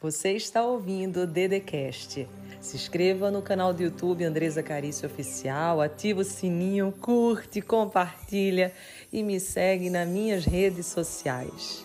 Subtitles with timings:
[0.00, 2.28] Você está ouvindo o Dedecast.
[2.60, 8.72] Se inscreva no canal do YouTube Andresa Carício Oficial, ativa o sininho, curte, compartilha
[9.12, 11.84] e me segue nas minhas redes sociais.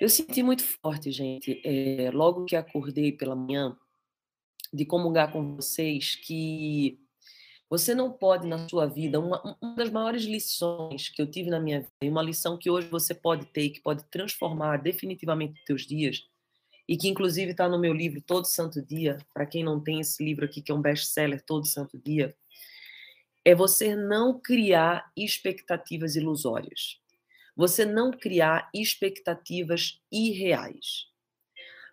[0.00, 3.76] Eu senti muito forte, gente, é, logo que acordei pela manhã,
[4.72, 6.98] de comungar com vocês que
[7.68, 11.58] você não pode na sua vida, uma, uma das maiores lições que eu tive na
[11.58, 15.86] minha vida, uma lição que hoje você pode ter, que pode transformar definitivamente os teus
[15.86, 16.22] dias,
[16.86, 20.22] e que inclusive está no meu livro Todo Santo Dia, para quem não tem esse
[20.22, 22.36] livro aqui, que é um best-seller Todo Santo Dia,
[23.44, 26.98] é você não criar expectativas ilusórias.
[27.56, 31.06] Você não criar expectativas irreais.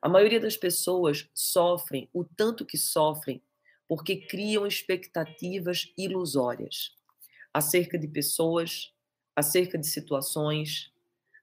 [0.01, 3.43] A maioria das pessoas sofrem o tanto que sofrem
[3.91, 6.95] porque criam expectativas ilusórias
[7.53, 8.93] acerca de pessoas,
[9.35, 10.93] acerca de situações,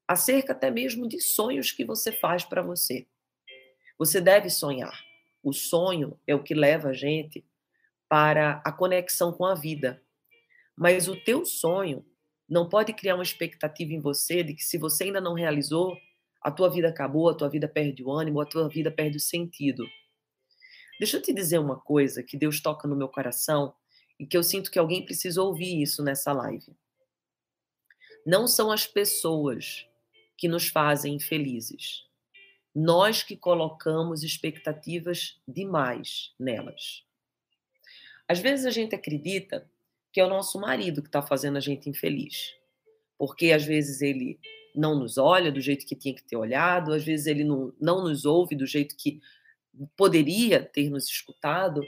[0.08, 3.06] acerca até mesmo de sonhos que você faz para você.
[3.98, 4.98] Você deve sonhar.
[5.42, 7.44] O sonho é o que leva a gente
[8.08, 10.02] para a conexão com a vida.
[10.74, 12.02] Mas o teu sonho
[12.48, 15.98] não pode criar uma expectativa em você de que se você ainda não realizou,
[16.40, 19.20] a tua vida acabou, a tua vida perde o ânimo, a tua vida perde o
[19.20, 19.86] sentido.
[20.98, 23.74] Deixa eu te dizer uma coisa que Deus toca no meu coração
[24.18, 26.76] e que eu sinto que alguém precisa ouvir isso nessa live.
[28.26, 29.86] Não são as pessoas
[30.36, 32.04] que nos fazem infelizes.
[32.74, 37.04] Nós que colocamos expectativas demais nelas.
[38.26, 39.68] Às vezes a gente acredita
[40.12, 42.54] que é o nosso marido que está fazendo a gente infeliz.
[43.16, 44.38] Porque às vezes ele
[44.74, 48.02] não nos olha do jeito que tinha que ter olhado, às vezes ele não, não
[48.02, 49.20] nos ouve do jeito que
[49.96, 51.82] poderia ter nos escutado,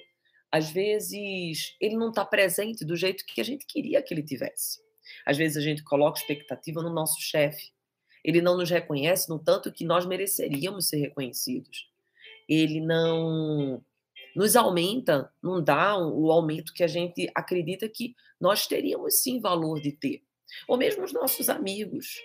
[0.50, 4.80] às vezes ele não está presente do jeito que a gente queria que ele tivesse.
[5.24, 7.72] Às vezes a gente coloca expectativa no nosso chefe.
[8.24, 11.88] Ele não nos reconhece no tanto que nós mereceríamos ser reconhecidos.
[12.48, 13.82] Ele não
[14.34, 19.80] nos aumenta, não dá o aumento que a gente acredita que nós teríamos sim valor
[19.80, 20.22] de ter.
[20.68, 22.20] Ou mesmo os nossos amigos.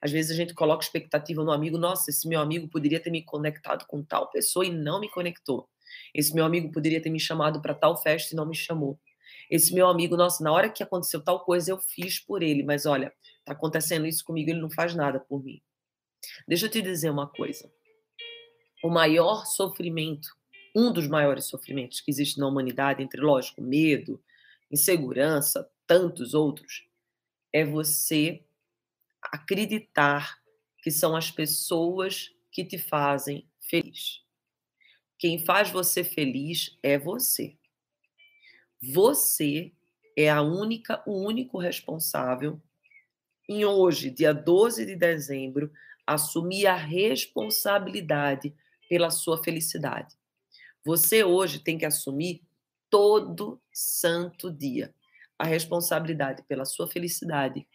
[0.00, 3.22] Às vezes a gente coloca expectativa no amigo, nossa, esse meu amigo poderia ter me
[3.22, 5.68] conectado com tal pessoa e não me conectou.
[6.14, 8.98] Esse meu amigo poderia ter me chamado para tal festa e não me chamou.
[9.50, 12.86] Esse meu amigo, nossa, na hora que aconteceu tal coisa eu fiz por ele, mas
[12.86, 13.12] olha,
[13.44, 15.60] tá acontecendo isso comigo, ele não faz nada por mim.
[16.46, 17.70] Deixa eu te dizer uma coisa.
[18.82, 20.28] O maior sofrimento,
[20.74, 24.22] um dos maiores sofrimentos que existe na humanidade, entre lógico, medo,
[24.70, 26.86] insegurança, tantos outros,
[27.52, 28.44] é você
[29.32, 30.38] acreditar
[30.82, 34.22] que são as pessoas que te fazem feliz.
[35.18, 37.56] Quem faz você feliz é você.
[38.80, 39.72] Você
[40.16, 42.60] é a única, o único responsável
[43.48, 45.72] em hoje, dia 12 de dezembro,
[46.06, 48.54] assumir a responsabilidade
[48.88, 50.16] pela sua felicidade.
[50.84, 52.42] Você hoje tem que assumir
[52.90, 54.94] todo santo dia
[55.38, 57.66] a responsabilidade pela sua felicidade,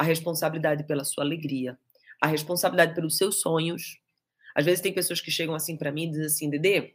[0.00, 1.78] a responsabilidade pela sua alegria,
[2.18, 4.00] a responsabilidade pelos seus sonhos.
[4.54, 6.94] Às vezes tem pessoas que chegam assim para mim e dizem assim, Dedê,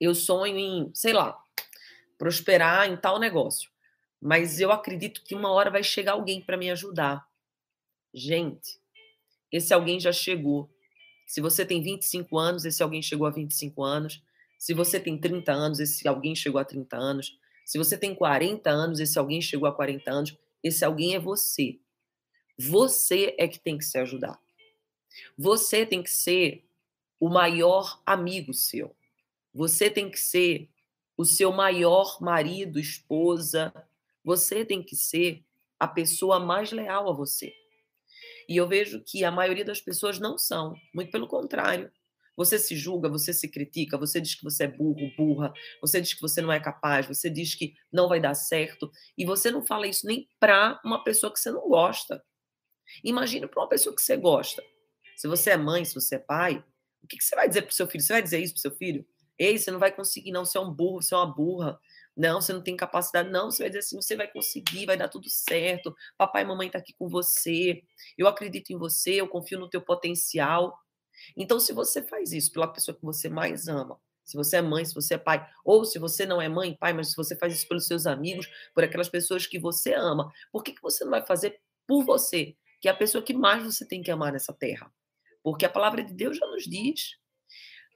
[0.00, 1.38] eu sonho em, sei lá,
[2.16, 3.70] prosperar em tal negócio,
[4.18, 7.28] mas eu acredito que uma hora vai chegar alguém para me ajudar.
[8.14, 8.80] Gente,
[9.52, 10.70] esse alguém já chegou.
[11.26, 14.22] Se você tem 25 anos, esse alguém chegou a 25 anos.
[14.58, 17.38] Se você tem 30 anos, esse alguém chegou a 30 anos.
[17.66, 20.45] Se você tem 40 anos, esse alguém chegou a 40 anos.
[20.62, 21.78] Esse alguém é você.
[22.58, 24.40] Você é que tem que se ajudar.
[25.36, 26.64] Você tem que ser
[27.18, 28.94] o maior amigo seu.
[29.52, 30.68] Você tem que ser
[31.16, 33.72] o seu maior marido, esposa.
[34.22, 35.42] Você tem que ser
[35.78, 37.54] a pessoa mais leal a você.
[38.48, 41.90] E eu vejo que a maioria das pessoas não são, muito pelo contrário.
[42.36, 46.14] Você se julga, você se critica, você diz que você é burro, burra, você diz
[46.14, 49.64] que você não é capaz, você diz que não vai dar certo, e você não
[49.64, 52.22] fala isso nem para uma pessoa que você não gosta.
[53.02, 54.62] Imagina para uma pessoa que você gosta.
[55.16, 56.62] Se você é mãe, se você é pai,
[57.02, 58.02] o que, que você vai dizer para seu filho?
[58.02, 59.06] Você vai dizer isso para seu filho?
[59.38, 61.78] Ei, você não vai conseguir, não, você é um burro, você é uma burra.
[62.16, 63.28] Não, você não tem capacidade.
[63.30, 65.94] Não, você vai dizer assim: você vai conseguir, vai dar tudo certo.
[66.16, 67.82] Papai e mamãe estão tá aqui com você.
[68.16, 70.78] Eu acredito em você, eu confio no teu potencial.
[71.36, 74.84] Então, se você faz isso pela pessoa que você mais ama, se você é mãe,
[74.84, 77.54] se você é pai, ou se você não é mãe, pai, mas se você faz
[77.54, 81.12] isso pelos seus amigos, por aquelas pessoas que você ama, por que, que você não
[81.12, 84.52] vai fazer por você, que é a pessoa que mais você tem que amar nessa
[84.52, 84.92] terra?
[85.44, 87.16] Porque a palavra de Deus já nos diz.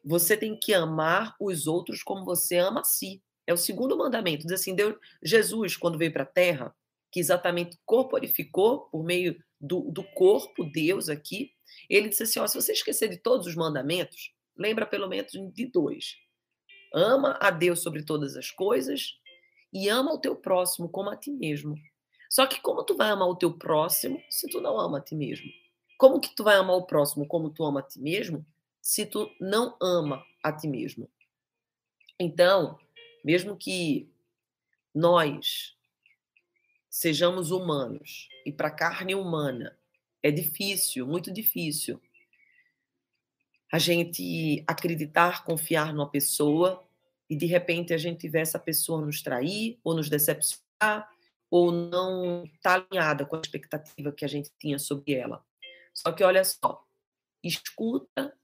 [0.05, 3.21] Você tem que amar os outros como você ama a si.
[3.45, 4.47] É o segundo mandamento.
[4.47, 6.73] Diz assim, Deus, Jesus, quando veio para a terra,
[7.11, 11.53] que exatamente corporificou por meio do, do corpo, Deus aqui,
[11.89, 15.67] ele disse assim: ó, se você esquecer de todos os mandamentos, lembra pelo menos de
[15.67, 16.17] dois.
[16.93, 19.19] Ama a Deus sobre todas as coisas
[19.73, 21.77] e ama o teu próximo como a ti mesmo.
[22.29, 25.15] Só que como tu vai amar o teu próximo se tu não ama a ti
[25.15, 25.51] mesmo?
[25.99, 28.47] Como que tu vai amar o próximo como tu ama a ti mesmo
[28.81, 31.09] se tu não ama a ti mesmo?
[32.19, 32.79] Então,
[33.25, 34.09] mesmo que
[34.95, 35.77] nós
[36.89, 39.77] sejamos humanos e para a carne humana
[40.23, 42.01] é difícil, muito difícil
[43.73, 46.85] a gente acreditar, confiar numa pessoa
[47.29, 51.09] e de repente a gente tiver essa pessoa nos trair ou nos decepcionar
[51.49, 55.45] ou não estar tá alinhada com a expectativa que a gente tinha sobre ela.
[55.95, 56.85] Só que olha só,
[57.43, 58.37] escuta,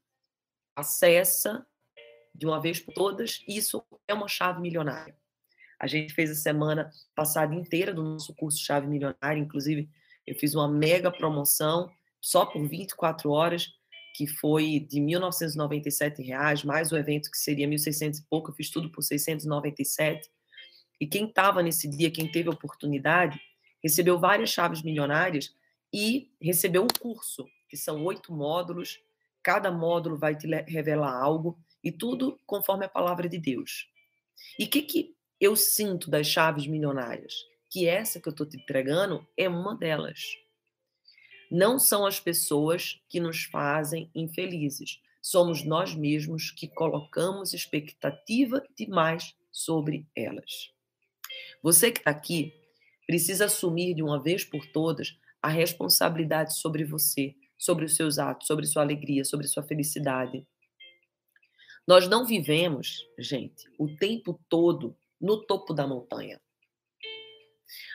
[0.75, 1.65] acessa
[2.33, 5.17] de uma vez por todas, isso é uma chave milionária.
[5.79, 9.89] A gente fez a semana passada inteira do nosso curso Chave Milionária, inclusive
[10.25, 11.89] eu fiz uma mega promoção
[12.19, 13.77] só por 24 horas
[14.17, 18.71] que foi de 1.997 reais, mais o evento que seria 1.600 e pouco, eu fiz
[18.71, 20.27] tudo por 697.
[20.99, 23.39] E quem estava nesse dia, quem teve oportunidade,
[23.81, 25.53] recebeu várias chaves milionárias
[25.93, 28.99] e recebeu um curso, que são oito módulos,
[29.43, 33.87] cada módulo vai te revelar algo, e tudo conforme a palavra de Deus.
[34.57, 37.33] E o que, que eu sinto das chaves milionárias?
[37.69, 40.19] Que essa que eu estou te entregando é uma delas
[41.49, 45.01] não são as pessoas que nos fazem infelizes.
[45.21, 50.71] Somos nós mesmos que colocamos expectativa demais sobre elas.
[51.61, 52.53] Você que está aqui
[53.05, 58.47] precisa assumir de uma vez por todas a responsabilidade sobre você, sobre os seus atos,
[58.47, 60.45] sobre sua alegria, sobre sua felicidade.
[61.87, 66.39] Nós não vivemos, gente, o tempo todo no topo da montanha.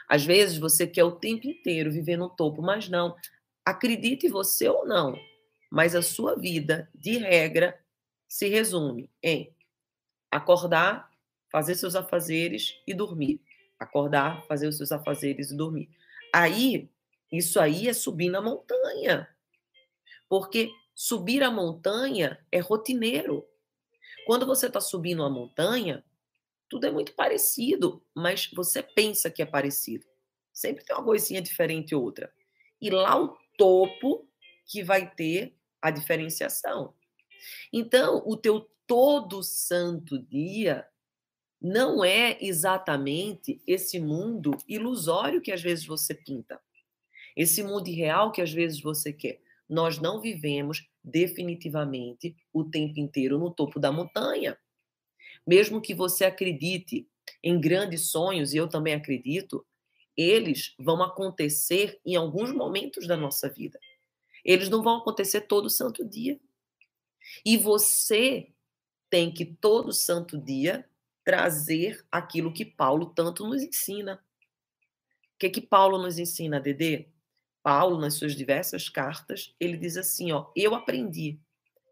[0.09, 3.17] Às vezes você quer o tempo inteiro viver no topo, mas não.
[3.65, 5.19] Acredite você ou não,
[5.71, 7.79] mas a sua vida, de regra,
[8.29, 9.55] se resume em
[10.31, 11.11] acordar,
[11.51, 13.41] fazer seus afazeres e dormir.
[13.79, 15.89] Acordar, fazer os seus afazeres e dormir.
[16.33, 16.89] Aí,
[17.31, 19.29] isso aí é subir na montanha.
[20.29, 23.47] Porque subir a montanha é rotineiro.
[24.27, 26.05] Quando você está subindo a montanha,
[26.73, 30.07] tudo é muito parecido, mas você pensa que é parecido.
[30.51, 32.33] Sempre tem uma coisinha diferente outra.
[32.81, 34.27] E lá o topo
[34.65, 36.95] que vai ter a diferenciação.
[37.71, 40.89] Então, o teu todo santo dia
[41.61, 46.59] não é exatamente esse mundo ilusório que às vezes você pinta.
[47.37, 49.43] Esse mundo real que às vezes você quer.
[49.69, 54.57] Nós não vivemos definitivamente o tempo inteiro no topo da montanha.
[55.47, 57.09] Mesmo que você acredite
[57.43, 59.67] em grandes sonhos, e eu também acredito,
[60.17, 63.79] eles vão acontecer em alguns momentos da nossa vida.
[64.45, 66.39] Eles não vão acontecer todo santo dia.
[67.45, 68.49] E você
[69.09, 70.89] tem que todo santo dia
[71.25, 74.23] trazer aquilo que Paulo tanto nos ensina.
[75.35, 77.09] O que que Paulo nos ensina, Dedê?
[77.63, 81.39] Paulo, nas suas diversas cartas, ele diz assim, ó, eu aprendi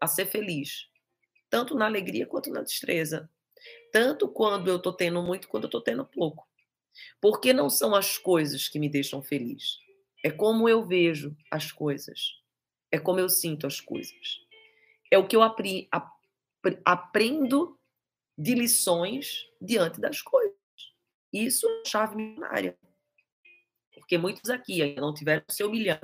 [0.01, 0.89] a ser feliz,
[1.49, 3.29] tanto na alegria quanto na destreza,
[3.91, 6.47] tanto quando eu tô tendo muito quanto eu tô tendo pouco.
[7.19, 9.79] Porque não são as coisas que me deixam feliz.
[10.23, 12.41] É como eu vejo as coisas.
[12.91, 14.41] É como eu sinto as coisas.
[15.09, 16.09] É o que eu apri, ap,
[16.85, 17.77] aprendo
[18.37, 20.55] de lições diante das coisas.
[21.31, 22.77] Isso é chave milionária.
[23.93, 25.99] Porque muitos aqui ainda não tiveram seu milhão,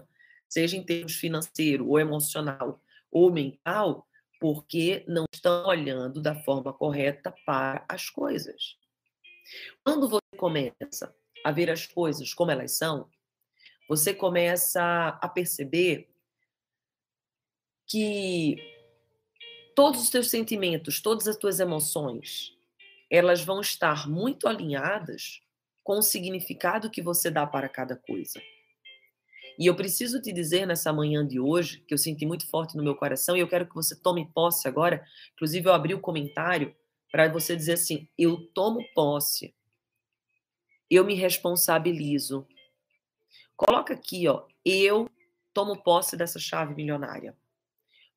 [0.47, 4.06] seja em termos financeiro, ou emocional, ou mental,
[4.39, 8.77] porque não estão olhando da forma correta para as coisas.
[9.83, 13.09] Quando você começa a ver as coisas como elas são,
[13.87, 16.09] você começa a perceber
[17.85, 18.57] que
[19.75, 22.57] todos os teus sentimentos, todas as tuas emoções,
[23.09, 25.41] elas vão estar muito alinhadas
[25.83, 28.41] com o significado que você dá para cada coisa.
[29.57, 32.83] E eu preciso te dizer nessa manhã de hoje, que eu senti muito forte no
[32.83, 35.03] meu coração, e eu quero que você tome posse agora.
[35.33, 36.75] Inclusive, eu abri o comentário
[37.11, 39.55] para você dizer assim: eu tomo posse,
[40.89, 42.47] eu me responsabilizo.
[43.55, 45.09] Coloca aqui, ó, eu
[45.53, 47.35] tomo posse dessa chave milionária.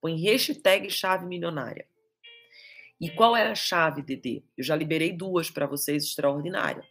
[0.01, 1.87] Põe hashtag chave milionária.
[3.01, 4.43] E qual é a chave, Dedê?
[4.57, 6.87] Eu já liberei duas para vocês extraordinária.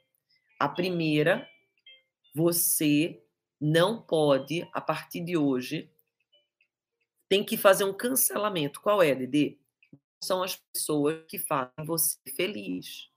[0.59, 1.47] A primeira,
[2.33, 3.21] você
[3.59, 5.91] não pode, a partir de hoje,
[7.27, 8.81] tem que fazer um cancelamento.
[8.81, 9.59] Qual é, Dedê?
[10.21, 13.09] são as pessoas que fazem você feliz.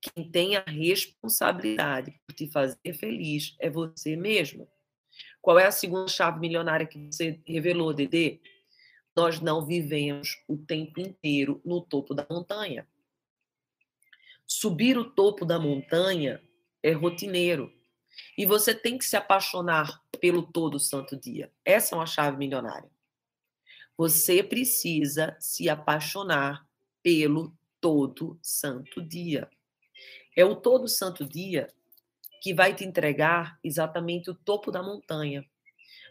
[0.00, 4.66] Quem tem a responsabilidade por te fazer feliz é você mesmo.
[5.42, 8.40] Qual é a segunda chave milionária que você revelou, Dedê?
[9.14, 12.88] Nós não vivemos o tempo inteiro no topo da montanha.
[14.46, 16.42] Subir o topo da montanha
[16.82, 17.72] é rotineiro.
[18.36, 21.52] E você tem que se apaixonar pelo todo santo dia.
[21.64, 22.90] Essa é uma chave milionária.
[23.96, 26.66] Você precisa se apaixonar
[27.02, 29.48] pelo todo santo dia.
[30.36, 31.68] É o todo santo dia
[32.42, 35.44] que vai te entregar exatamente o topo da montanha.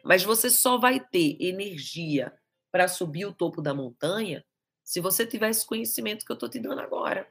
[0.04, 2.32] Mas você só vai ter energia
[2.72, 4.46] para subir o topo da montanha
[4.84, 7.28] se você tiver esse conhecimento que eu estou te dando agora.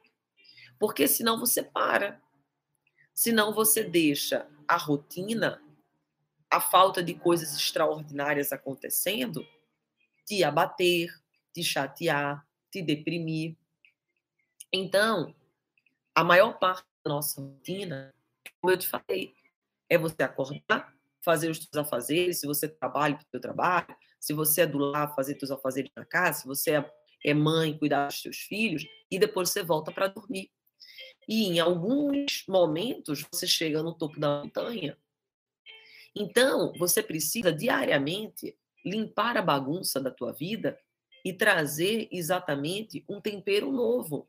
[0.78, 2.20] Porque senão você para.
[3.14, 5.62] Senão você deixa a rotina,
[6.50, 9.44] a falta de coisas extraordinárias acontecendo,
[10.26, 11.08] te abater,
[11.52, 13.56] te chatear, te deprimir.
[14.72, 15.34] Então,
[16.14, 18.14] a maior parte da nossa rotina,
[18.60, 19.34] como eu te falei,
[19.88, 24.32] é você acordar, fazer os seus afazeres, se você trabalha para o seu trabalho, se
[24.32, 26.92] você é do lar, fazer seus afazeres na casa, se você é,
[27.24, 30.50] é mãe, cuidar dos seus filhos, e depois você volta para dormir.
[31.28, 34.96] E em alguns momentos você chega no topo da montanha.
[36.16, 40.78] Então, você precisa diariamente limpar a bagunça da tua vida
[41.24, 44.26] e trazer exatamente um tempero novo.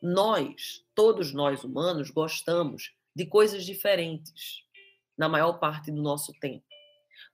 [0.00, 4.62] Nós, todos nós humanos, gostamos de coisas diferentes
[5.16, 6.64] na maior parte do nosso tempo.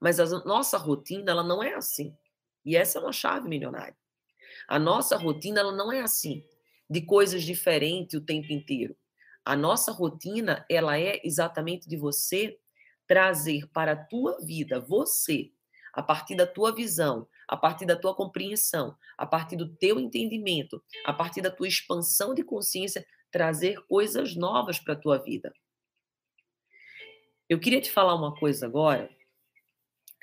[0.00, 2.16] Mas a nossa rotina, ela não é assim.
[2.64, 3.97] E essa é uma chave milionária.
[4.66, 6.42] A nossa rotina, ela não é assim
[6.88, 8.97] de coisas diferentes o tempo inteiro.
[9.45, 12.59] A nossa rotina, ela é exatamente de você
[13.07, 15.50] trazer para a tua vida, você,
[15.93, 20.83] a partir da tua visão, a partir da tua compreensão, a partir do teu entendimento,
[21.05, 25.53] a partir da tua expansão de consciência, trazer coisas novas para a tua vida.
[27.49, 29.11] Eu queria te falar uma coisa agora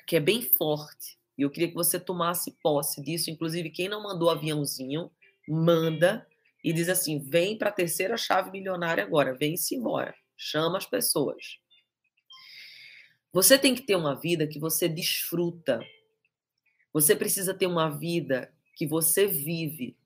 [0.06, 4.02] que é bem forte, e eu queria que você tomasse posse disso, inclusive quem não
[4.02, 5.10] mandou aviãozinho,
[5.48, 6.26] manda
[6.62, 11.58] e diz assim: vem para a terceira chave milionária agora, vem-se embora, chama as pessoas.
[13.32, 15.80] Você tem que ter uma vida que você desfruta.
[16.92, 19.96] Você precisa ter uma vida que você vive.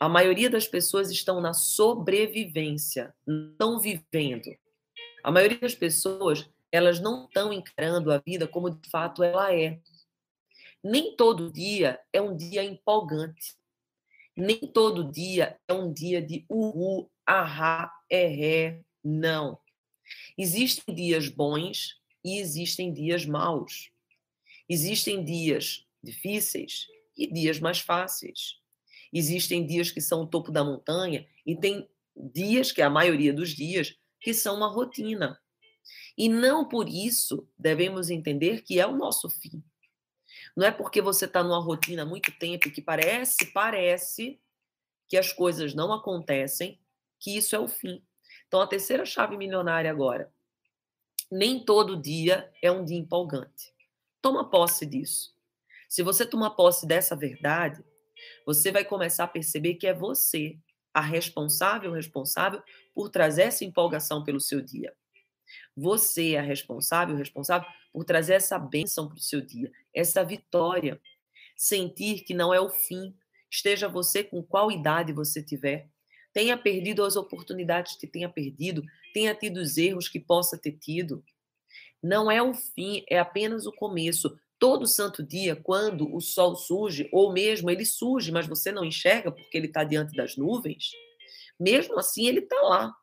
[0.00, 3.14] A maioria das pessoas estão na sobrevivência,
[3.60, 4.50] não vivendo.
[5.22, 9.80] A maioria das pessoas, elas não estão encarando a vida como de fato ela é.
[10.82, 13.54] Nem todo dia é um dia empolgante.
[14.36, 19.58] Nem todo dia é um dia de uhu, ahá, é ré, não.
[20.36, 23.90] Existem dias bons e existem dias maus.
[24.68, 26.86] Existem dias difíceis
[27.16, 28.58] e dias mais fáceis.
[29.12, 33.32] Existem dias que são o topo da montanha e tem dias, que é a maioria
[33.32, 35.38] dos dias, que são uma rotina.
[36.16, 39.62] E não por isso devemos entender que é o nosso fim.
[40.56, 44.40] Não é porque você está numa rotina há muito tempo que parece, parece
[45.08, 46.80] que as coisas não acontecem,
[47.18, 48.04] que isso é o fim.
[48.46, 50.32] Então, a terceira chave milionária agora.
[51.30, 53.74] Nem todo dia é um dia empolgante.
[54.22, 55.34] Toma posse disso.
[55.88, 57.84] Se você tomar posse dessa verdade,
[58.46, 60.58] você vai começar a perceber que é você
[60.92, 62.62] a responsável, responsável
[62.94, 64.94] por trazer essa empolgação pelo seu dia.
[65.76, 71.00] Você é a responsável, responsável por trazer essa bênção para o seu dia, essa vitória.
[71.56, 73.14] Sentir que não é o fim.
[73.50, 75.88] Esteja você com qual idade você tiver.
[76.32, 78.82] Tenha perdido as oportunidades que tenha perdido,
[79.12, 81.24] tenha tido os erros que possa ter tido.
[82.02, 84.36] Não é o fim, é apenas o começo.
[84.58, 89.30] Todo santo dia, quando o sol surge, ou mesmo ele surge, mas você não enxerga
[89.30, 90.90] porque ele está diante das nuvens,
[91.58, 92.94] mesmo assim ele está lá.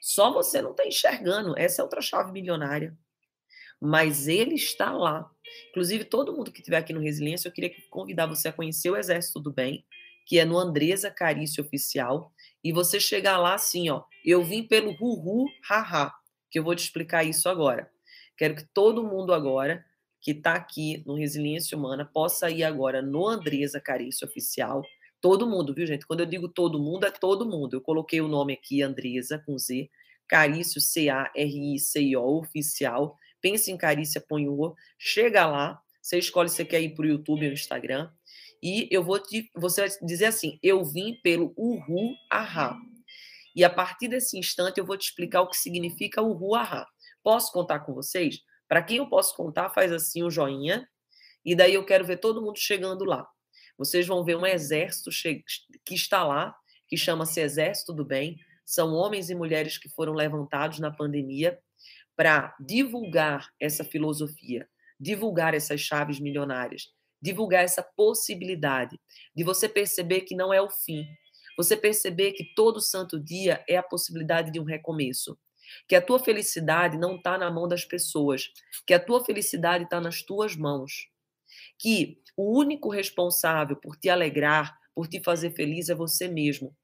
[0.00, 1.56] Só você não está enxergando.
[1.58, 2.96] Essa é outra chave milionária.
[3.80, 5.30] Mas ele está lá.
[5.70, 8.96] Inclusive, todo mundo que estiver aqui no Resiliência, eu queria convidar você a conhecer o
[8.96, 9.84] Exército do Bem,
[10.26, 12.32] que é no Andresa Carício Oficial.
[12.62, 14.04] E você chegar lá assim, ó.
[14.24, 16.12] Eu vim pelo Ruhu Haha,
[16.50, 17.90] que eu vou te explicar isso agora.
[18.36, 19.84] Quero que todo mundo agora
[20.20, 24.82] que está aqui no Resiliência Humana possa ir agora no Andresa Carício Oficial
[25.20, 26.06] Todo mundo, viu, gente?
[26.06, 27.74] Quando eu digo todo mundo, é todo mundo.
[27.74, 29.90] Eu coloquei o nome aqui, Andresa, com Z,
[30.26, 33.18] Carício, C-A-R-I-C-I-O, oficial.
[33.40, 37.08] Pense em Carícia, põe o Chega lá, você escolhe se você quer ir para o
[37.08, 38.10] YouTube ou Instagram.
[38.62, 39.50] E eu vou te.
[39.54, 42.76] Você vai dizer assim: eu vim pelo Uhu Ahá.
[43.54, 46.86] E a partir desse instante eu vou te explicar o que significa Uhu Ahá.
[47.22, 48.40] Posso contar com vocês?
[48.68, 50.88] Para quem eu posso contar, faz assim o um joinha.
[51.44, 53.26] E daí eu quero ver todo mundo chegando lá.
[53.80, 55.08] Vocês vão ver um exército
[55.86, 56.54] que está lá,
[56.86, 58.36] que chama-se Exército do Bem.
[58.62, 61.58] são homens e mulheres que foram levantados na pandemia
[62.14, 64.68] para divulgar essa filosofia,
[65.00, 69.00] divulgar essas chaves milionárias, divulgar essa possibilidade
[69.34, 71.06] de você perceber que não é o fim,
[71.56, 75.38] você perceber que todo santo dia é a possibilidade de um recomeço,
[75.88, 78.50] que a tua felicidade não está na mão das pessoas,
[78.86, 81.08] que a tua felicidade está nas tuas mãos,
[81.78, 86.74] que o único responsável por te alegrar, por te fazer feliz é você mesmo.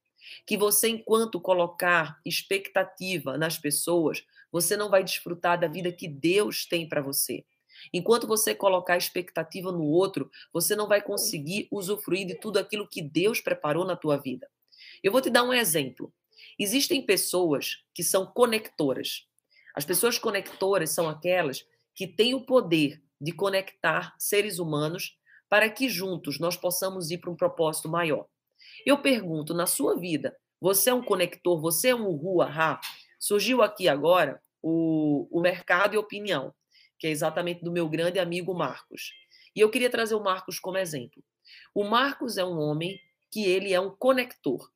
[0.47, 6.67] Que você, enquanto colocar expectativa nas pessoas, você não vai desfrutar da vida que Deus
[6.67, 7.45] tem para você.
[7.93, 13.03] Enquanto você colocar expectativa no outro, você não vai conseguir usufruir de tudo aquilo que
[13.03, 14.49] Deus preparou na tua vida.
[15.03, 16.13] Eu vou te dar um exemplo.
[16.59, 19.27] Existem pessoas que são conectoras.
[19.75, 25.19] As pessoas conectoras são aquelas que têm o poder de conectar seres humanos
[25.49, 28.27] para que juntos nós possamos ir para um propósito maior.
[28.85, 32.81] Eu pergunto, na sua vida, você é um conector, você é um rua ha?
[33.19, 36.53] Surgiu aqui agora o, o mercado e opinião,
[36.99, 39.13] que é exatamente do meu grande amigo Marcos.
[39.55, 41.23] E eu queria trazer o Marcos como exemplo.
[41.75, 44.71] O Marcos é um homem que ele é um conector.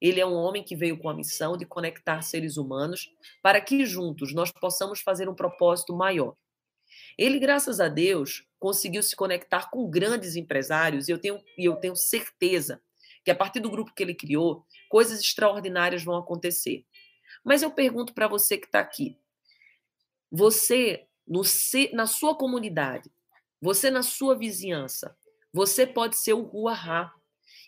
[0.00, 3.08] Ele é um homem que veio com a missão de conectar seres humanos
[3.42, 6.34] para que juntos nós possamos fazer um propósito maior.
[7.18, 11.96] Ele, graças a Deus, conseguiu se conectar com grandes empresários e eu tenho, eu tenho
[11.96, 12.80] certeza
[13.24, 16.84] que a partir do grupo que ele criou, coisas extraordinárias vão acontecer.
[17.44, 19.18] Mas eu pergunto para você que está aqui:
[20.30, 21.42] você, no,
[21.92, 23.10] na sua comunidade,
[23.60, 25.16] você na sua vizinhança,
[25.52, 27.12] você pode ser o Ruahá.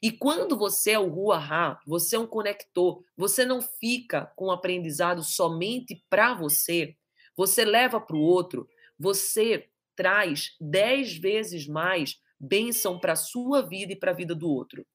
[0.02, 4.50] E quando você é o Ruahá, você é um conector, você não fica com o
[4.50, 6.96] aprendizado somente para você,
[7.36, 13.92] você leva para o outro, você traz dez vezes mais bênção para a sua vida
[13.92, 14.86] e para a vida do outro.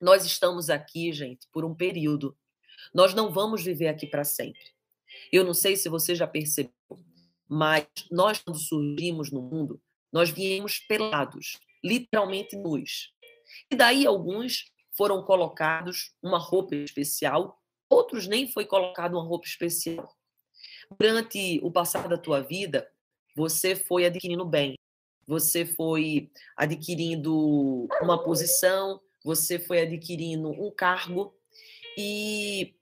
[0.00, 2.36] Nós estamos aqui, gente, por um período.
[2.92, 4.74] Nós não vamos viver aqui para sempre.
[5.32, 6.72] Eu não sei se você já percebeu,
[7.48, 9.80] mas nós, quando surgimos no mundo,
[10.12, 13.12] nós viemos pelados, literalmente nus.
[13.70, 20.16] E daí alguns foram colocados uma roupa especial, outros nem foi colocado uma roupa especial.
[20.98, 22.90] Durante o passar da tua vida,
[23.34, 24.76] você foi adquirindo bem,
[25.26, 31.34] você foi adquirindo uma posição, você foi adquirindo um cargo
[31.96, 32.74] e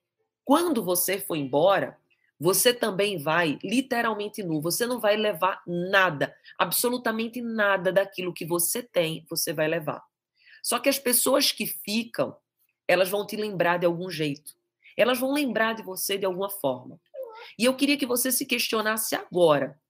[0.44, 1.96] quando você for embora,
[2.38, 8.82] você também vai literalmente nu, você não vai levar nada, absolutamente nada daquilo que você
[8.82, 10.02] tem, você vai levar.
[10.62, 12.36] Só que as pessoas que ficam,
[12.88, 14.54] elas vão te lembrar de algum jeito.
[14.96, 17.00] Elas vão lembrar de você de alguma forma.
[17.58, 19.80] E eu queria que você se questionasse agora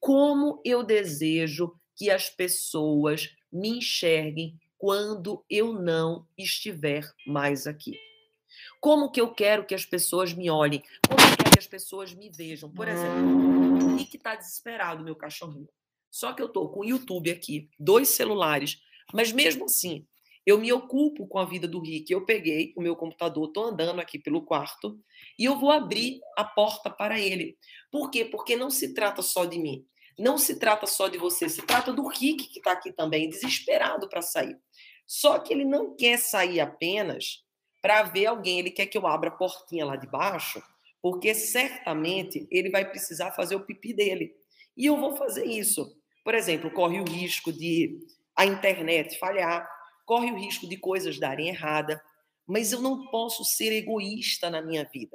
[0.00, 7.98] como eu desejo que as pessoas me enxerguem quando eu não estiver mais aqui.
[8.80, 10.82] Como que eu quero que as pessoas me olhem?
[11.08, 12.70] Como eu quero que as pessoas me vejam?
[12.70, 15.68] Por exemplo, o Rick está desesperado, meu cachorrinho.
[16.10, 18.80] Só que eu estou com o YouTube aqui, dois celulares,
[19.12, 20.06] mas mesmo assim,
[20.48, 22.10] eu me ocupo com a vida do Rick.
[22.10, 24.98] Eu peguei o meu computador, estou andando aqui pelo quarto
[25.38, 27.58] e eu vou abrir a porta para ele.
[27.92, 28.24] Por quê?
[28.24, 29.86] Porque não se trata só de mim.
[30.18, 34.08] Não se trata só de você, se trata do Rick que está aqui também, desesperado
[34.08, 34.58] para sair.
[35.06, 37.44] Só que ele não quer sair apenas
[37.82, 40.62] para ver alguém, ele quer que eu abra a portinha lá de baixo,
[41.02, 44.34] porque certamente ele vai precisar fazer o pipi dele.
[44.74, 45.94] E eu vou fazer isso.
[46.24, 47.98] Por exemplo, corre o risco de
[48.34, 49.68] a internet falhar,
[50.08, 52.02] corre o risco de coisas darem errada,
[52.46, 55.14] mas eu não posso ser egoísta na minha vida.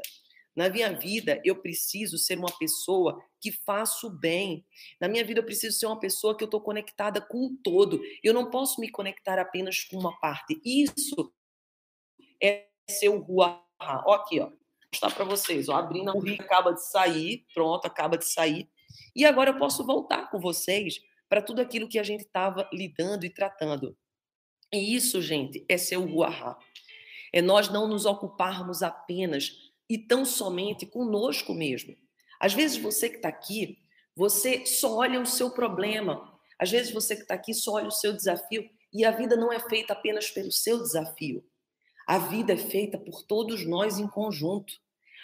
[0.55, 4.63] Na minha vida, eu preciso ser uma pessoa que faço bem.
[5.01, 7.99] Na minha vida, eu preciso ser uma pessoa que eu estou conectada com o todo.
[8.23, 10.61] Eu não posso me conectar apenas com uma parte.
[10.63, 11.33] Isso
[12.39, 13.65] é ser o rua.
[13.81, 14.45] Ó, aqui, ó.
[14.45, 14.57] Vou
[14.91, 15.69] mostrar para vocês.
[15.69, 17.47] Ó, abrindo o rio acaba de sair.
[17.51, 18.69] Pronto, acaba de sair.
[19.15, 23.25] E agora eu posso voltar com vocês para tudo aquilo que a gente estava lidando
[23.25, 23.97] e tratando.
[24.73, 26.57] E isso, gente, é ser o Ruahá.
[27.31, 31.95] É nós não nos ocuparmos apenas e tão somente conosco mesmo.
[32.39, 33.77] Às vezes você que está aqui,
[34.15, 36.37] você só olha o seu problema.
[36.59, 38.67] Às vezes você que está aqui só olha o seu desafio.
[38.91, 41.43] E a vida não é feita apenas pelo seu desafio.
[42.07, 44.73] A vida é feita por todos nós em conjunto.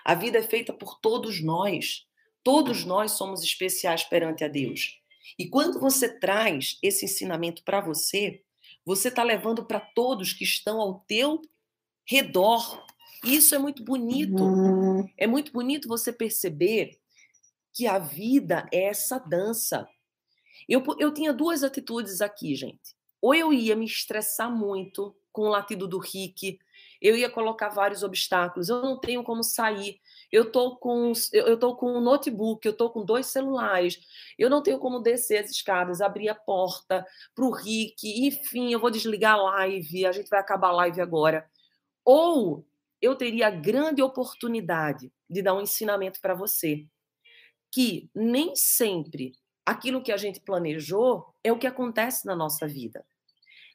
[0.05, 2.05] A vida é feita por todos nós.
[2.43, 4.99] Todos nós somos especiais perante a Deus.
[5.37, 8.43] E quando você traz esse ensinamento para você,
[8.89, 11.39] você está levando para todos que estão ao teu
[12.07, 12.83] redor.
[13.23, 14.41] Isso é muito bonito.
[14.43, 15.07] Uhum.
[15.15, 16.97] É muito bonito você perceber
[17.71, 19.87] que a vida é essa dança.
[20.67, 22.95] Eu, eu tinha duas atitudes aqui, gente.
[23.21, 26.57] Ou eu ia me estressar muito com o latido do Rick,
[27.01, 28.69] eu ia colocar vários obstáculos.
[28.69, 29.99] Eu não tenho como sair.
[30.31, 33.99] Eu tô com eu tô com um notebook, eu tô com dois celulares.
[34.37, 38.79] Eu não tenho como descer as escadas, abrir a porta para o Rick, enfim, eu
[38.79, 41.49] vou desligar a live, a gente vai acabar a live agora.
[42.03, 42.65] Ou
[43.01, 46.85] eu teria a grande oportunidade de dar um ensinamento para você
[47.71, 49.33] que nem sempre
[49.65, 53.05] aquilo que a gente planejou é o que acontece na nossa vida.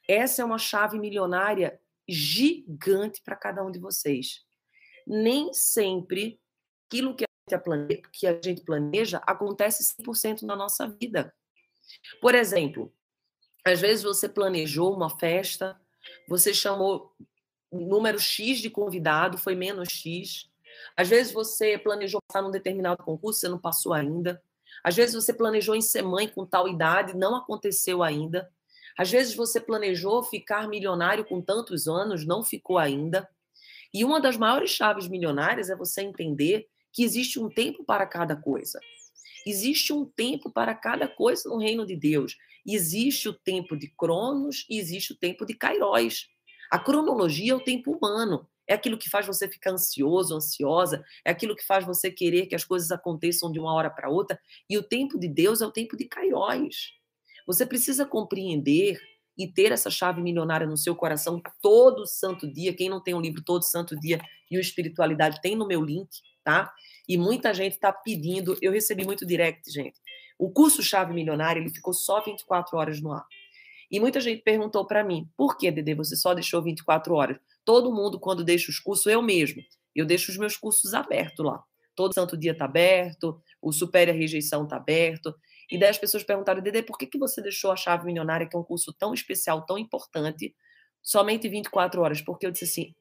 [0.07, 4.45] Essa é uma chave milionária gigante para cada um de vocês.
[5.05, 6.39] Nem sempre
[6.87, 7.25] aquilo que
[8.25, 11.33] a, gente planeja acontece 100% na nossa vida.
[12.21, 12.93] Por exemplo,
[13.63, 15.79] às vezes você planejou uma festa,
[16.27, 17.15] você chamou
[17.71, 20.49] número X de convidado, foi menos X.
[20.95, 24.41] Às vezes você planejou passar num determinado concurso, você não passou ainda.
[24.83, 28.51] Às vezes você planejou em ser mãe com tal idade, não aconteceu ainda.
[28.97, 33.27] Às vezes você planejou ficar milionário com tantos anos, não ficou ainda.
[33.93, 38.35] E uma das maiores chaves milionárias é você entender que existe um tempo para cada
[38.35, 38.79] coisa.
[39.45, 42.35] Existe um tempo para cada coisa no reino de Deus.
[42.65, 46.27] Existe o tempo de Cronos e existe o tempo de Kairos.
[46.71, 48.47] A cronologia é o tempo humano.
[48.67, 52.55] É aquilo que faz você ficar ansioso, ansiosa, é aquilo que faz você querer que
[52.55, 54.39] as coisas aconteçam de uma hora para outra.
[54.67, 56.93] E o tempo de Deus é o tempo de Kairos.
[57.45, 58.99] Você precisa compreender
[59.37, 62.73] e ter essa chave milionária no seu coração todo santo dia.
[62.73, 66.09] Quem não tem um livro todo santo dia e o espiritualidade tem no meu link,
[66.43, 66.73] tá?
[67.07, 68.57] E muita gente está pedindo.
[68.61, 69.99] Eu recebi muito direct, gente.
[70.39, 73.25] O curso chave milionária ele ficou só 24 horas no ar.
[73.91, 77.37] E muita gente perguntou para mim: por que, Dede, você só deixou 24 horas?
[77.63, 79.61] Todo mundo, quando deixa os cursos, eu mesmo,
[79.95, 81.63] eu deixo os meus cursos abertos lá.
[81.95, 85.33] Todo santo dia está aberto, o Supere a Rejeição está aberto.
[85.71, 88.55] E daí as pessoas perguntaram, Dede, por que, que você deixou a Chave Milionária, que
[88.55, 90.55] é um curso tão especial, tão importante,
[91.01, 92.21] somente 24 horas?
[92.21, 92.95] Porque eu disse assim,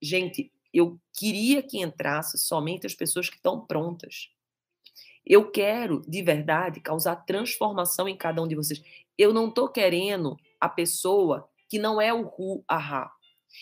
[0.00, 4.30] gente, eu queria que entrasse somente as pessoas que estão prontas.
[5.24, 8.82] Eu quero, de verdade, causar transformação em cada um de vocês.
[9.16, 13.12] Eu não estou querendo a pessoa que não é o ru, ahá.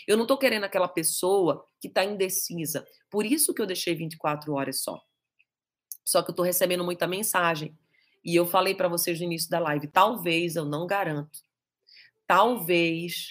[0.06, 2.86] Eu não estou querendo aquela pessoa que está indecisa.
[3.10, 5.00] Por isso que eu deixei 24 horas só.
[6.04, 7.76] Só que eu estou recebendo muita mensagem.
[8.26, 11.38] E eu falei para vocês no início da live, talvez, eu não garanto,
[12.26, 13.28] talvez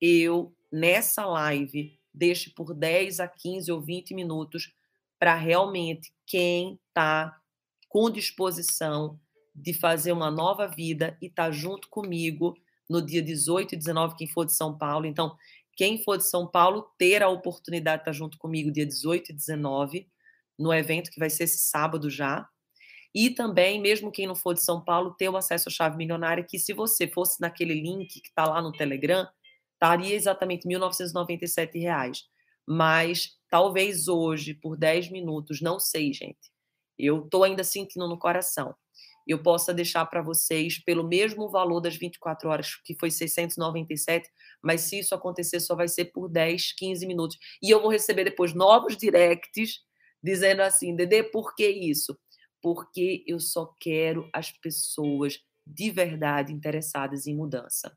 [0.00, 4.74] eu, nessa live, deixe por 10 a 15 ou 20 minutos
[5.16, 7.40] para realmente quem está
[7.88, 9.16] com disposição
[9.54, 12.56] de fazer uma nova vida e tá junto comigo
[12.90, 15.06] no dia 18 e 19, quem for de São Paulo.
[15.06, 15.36] Então,
[15.76, 19.30] quem for de São Paulo, ter a oportunidade de estar tá junto comigo dia 18
[19.30, 20.08] e 19,
[20.58, 22.48] no evento que vai ser esse sábado já.
[23.14, 26.44] E também, mesmo quem não for de São Paulo, ter o acesso à chave milionária,
[26.48, 29.28] que se você fosse naquele link que está lá no Telegram,
[29.74, 32.24] estaria exatamente 1.997 reais.
[32.66, 36.50] Mas talvez hoje, por 10 minutos, não sei, gente.
[36.98, 38.74] Eu estou ainda sentindo no coração.
[39.26, 44.28] Eu possa deixar para vocês pelo mesmo valor das 24 horas, que foi 697,
[44.62, 47.36] mas se isso acontecer, só vai ser por 10, 15 minutos.
[47.62, 49.80] E eu vou receber depois novos directs
[50.22, 52.18] dizendo assim: Dedê, por que isso?
[52.62, 57.96] Porque eu só quero as pessoas de verdade interessadas em mudança.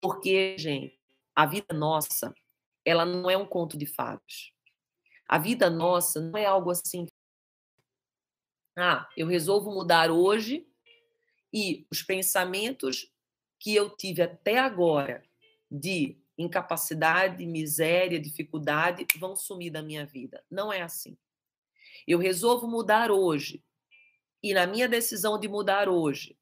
[0.00, 0.98] Porque, gente,
[1.34, 2.34] a vida nossa,
[2.84, 4.52] ela não é um conto de fadas.
[5.28, 7.06] A vida nossa não é algo assim.
[8.78, 10.66] Ah, eu resolvo mudar hoje
[11.52, 13.10] e os pensamentos
[13.58, 15.24] que eu tive até agora
[15.70, 20.44] de incapacidade, miséria, dificuldade vão sumir da minha vida.
[20.50, 21.16] Não é assim.
[22.06, 23.64] Eu resolvo mudar hoje
[24.50, 26.36] e na minha decisão de mudar hoje,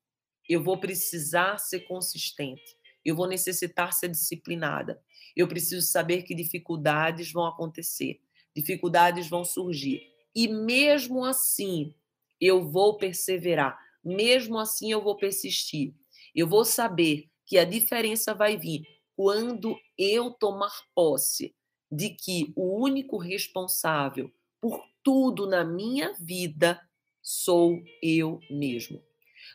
[0.49, 5.01] eu vou precisar ser consistente eu vou necessitar ser disciplinada.
[5.37, 8.21] Eu preciso saber que dificuldades vão acontecer,
[8.57, 10.01] dificuldades vão surgir.
[10.35, 11.95] E mesmo assim,
[12.41, 15.95] eu vou perseverar, mesmo assim, eu vou persistir.
[16.35, 18.83] Eu vou saber que a diferença vai vir
[19.15, 21.55] quando eu tomar posse
[21.93, 26.81] de que o único responsável por tudo na minha vida
[27.25, 29.03] sou eu mesmo.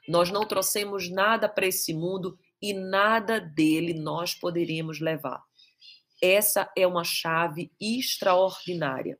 [0.08, 5.42] Nós não trouxemos nada para esse mundo e nada dele nós poderíamos levar.
[6.22, 9.20] Essa é uma chave extraordinária.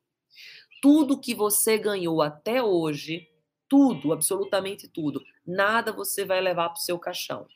[0.82, 3.30] Tudo que você ganhou até hoje,
[3.70, 7.48] tudo, absolutamente tudo, nada você vai levar para o seu caixão.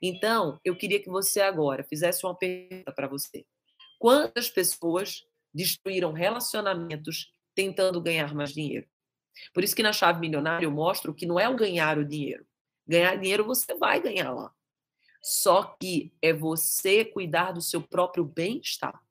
[0.00, 3.44] Então, eu queria que você agora fizesse uma pergunta para você.
[3.98, 8.86] Quantas pessoas destruíram relacionamentos tentando ganhar mais dinheiro?
[9.52, 12.46] Por isso que na chave milionária eu mostro que não é o ganhar o dinheiro.
[12.86, 14.52] Ganhar dinheiro você vai ganhar lá.
[15.22, 19.02] Só que é você cuidar do seu próprio bem-estar.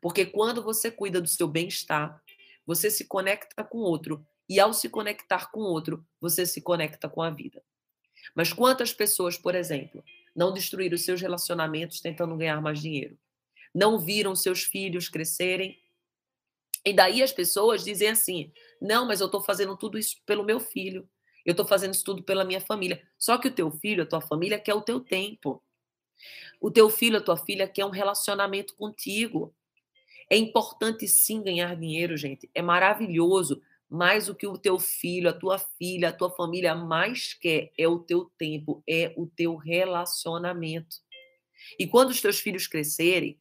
[0.00, 2.22] Porque quando você cuida do seu bem-estar,
[2.66, 4.26] você se conecta com outro.
[4.48, 7.62] E ao se conectar com outro, você se conecta com a vida.
[8.34, 10.04] Mas quantas pessoas, por exemplo,
[10.34, 13.18] não destruíram seus relacionamentos tentando ganhar mais dinheiro?
[13.74, 15.78] Não viram seus filhos crescerem?
[16.84, 20.58] E daí as pessoas dizem assim: não, mas eu estou fazendo tudo isso pelo meu
[20.58, 21.08] filho.
[21.44, 23.02] Eu estou fazendo isso tudo pela minha família.
[23.18, 25.62] Só que o teu filho, a tua família, quer o teu tempo.
[26.60, 29.54] O teu filho, a tua filha quer um relacionamento contigo.
[30.30, 32.48] É importante sim ganhar dinheiro, gente.
[32.54, 33.62] É maravilhoso.
[33.88, 37.88] Mas o que o teu filho, a tua filha, a tua família mais quer é
[37.88, 40.96] o teu tempo, é o teu relacionamento.
[41.78, 43.38] E quando os teus filhos crescerem,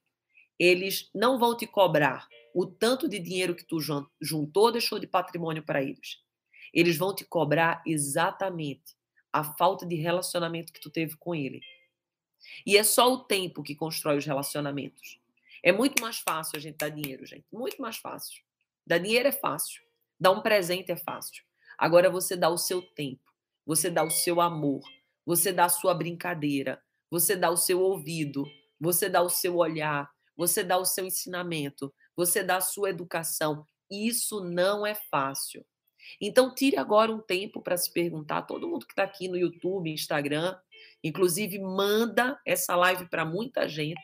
[0.57, 3.79] eles não vão te cobrar o tanto de dinheiro que tu
[4.21, 6.17] juntou, deixou de patrimônio para eles.
[6.73, 8.95] Eles vão te cobrar exatamente
[9.31, 11.61] a falta de relacionamento que tu teve com ele.
[12.65, 15.19] E é só o tempo que constrói os relacionamentos.
[15.63, 17.45] É muito mais fácil a gente dar dinheiro, gente.
[17.51, 18.41] Muito mais fácil.
[18.85, 19.83] Dar dinheiro é fácil.
[20.19, 21.43] Dar um presente é fácil.
[21.77, 23.31] Agora você dá o seu tempo,
[23.65, 24.81] você dá o seu amor,
[25.25, 28.45] você dá a sua brincadeira, você dá o seu ouvido,
[28.77, 33.65] você dá o seu olhar, você dá o seu ensinamento, você dá a sua educação.
[33.89, 35.65] Isso não é fácil.
[36.19, 39.89] Então, tire agora um tempo para se perguntar, todo mundo que está aqui no YouTube,
[39.89, 40.57] Instagram,
[41.01, 44.01] inclusive manda essa live para muita gente.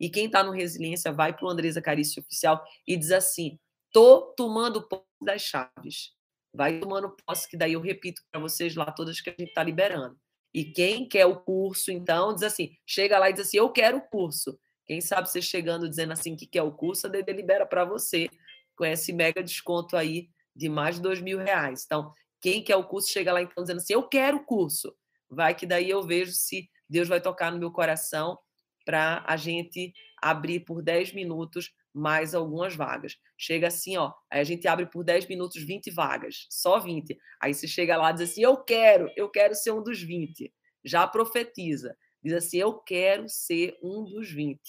[0.00, 3.60] E quem está no Resiliência vai para o Andresa Carício Oficial e diz assim:
[3.92, 6.12] tô tomando posse das chaves.
[6.52, 9.62] Vai tomando posse, que daí eu repito para vocês lá todas que a gente está
[9.62, 10.18] liberando.
[10.52, 13.98] E quem quer o curso, então, diz assim: chega lá e diz assim: eu quero
[13.98, 14.58] o curso.
[14.86, 18.28] Quem sabe você chegando dizendo assim que quer o curso, a Dede libera para você
[18.76, 21.84] com esse mega desconto aí de mais de dois mil reais.
[21.84, 24.94] Então, quem quer o curso, chega lá então dizendo assim: Eu quero o curso.
[25.30, 28.38] Vai que daí eu vejo se Deus vai tocar no meu coração
[28.84, 33.16] para a gente abrir por 10 minutos mais algumas vagas.
[33.36, 37.18] Chega assim, ó, aí a gente abre por 10 minutos 20 vagas, só 20.
[37.40, 40.52] Aí você chega lá e diz assim: Eu quero, eu quero ser um dos 20.
[40.84, 41.96] Já profetiza.
[42.22, 44.60] Diz assim: Eu quero ser um dos 20.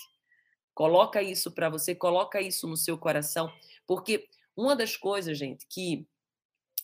[0.74, 3.52] Coloca isso para você, coloca isso no seu coração,
[3.86, 6.08] porque uma das coisas, gente, que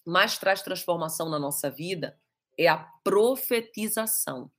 [0.05, 2.19] mais traz transformação na nossa vida
[2.57, 4.51] é a profetização.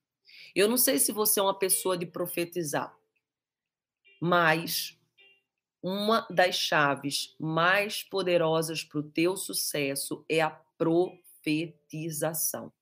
[0.55, 2.97] Eu não sei se você é uma pessoa de profetizar,
[4.21, 4.99] mas
[5.83, 12.73] uma das chaves mais poderosas para o teu sucesso é a profetização.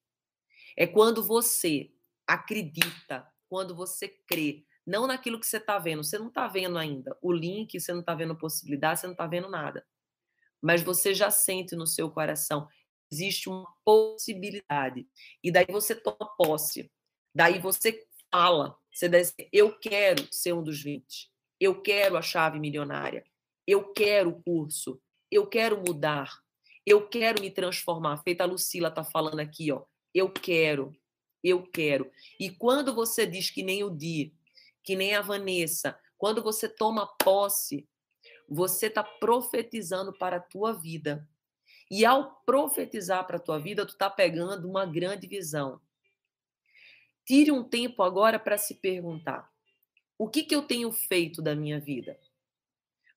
[0.77, 1.91] É quando você
[2.29, 6.05] acredita, quando você crê, não naquilo que você está vendo.
[6.05, 9.27] Você não está vendo ainda o link, você não está vendo possibilidade, você não está
[9.27, 9.85] vendo nada
[10.61, 12.69] mas você já sente no seu coração
[13.11, 15.09] existe uma possibilidade.
[15.43, 16.91] E daí você toma posse.
[17.35, 21.31] Daí você fala, você diz, eu quero ser um dos 20.
[21.61, 23.25] Eu quero a chave milionária.
[23.67, 25.01] Eu quero o curso.
[25.31, 26.31] Eu quero mudar.
[26.85, 28.19] Eu quero me transformar.
[28.19, 29.85] Feita a Lucila tá falando aqui, ó.
[30.15, 30.95] Eu quero.
[31.43, 32.11] Eu quero.
[32.39, 34.35] E quando você diz que nem o Di,
[34.83, 37.89] que nem a Vanessa, quando você toma posse,
[38.49, 41.29] você está profetizando para a tua vida.
[41.91, 45.81] E ao profetizar para a tua vida, tu está pegando uma grande visão.
[47.25, 49.51] Tire um tempo agora para se perguntar:
[50.19, 52.19] o que, que eu tenho feito da minha vida?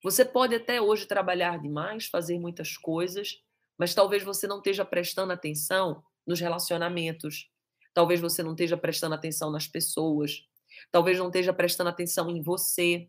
[0.03, 3.41] Você pode até hoje trabalhar demais, fazer muitas coisas,
[3.77, 7.50] mas talvez você não esteja prestando atenção nos relacionamentos.
[7.93, 10.45] Talvez você não esteja prestando atenção nas pessoas.
[10.91, 13.07] Talvez não esteja prestando atenção em você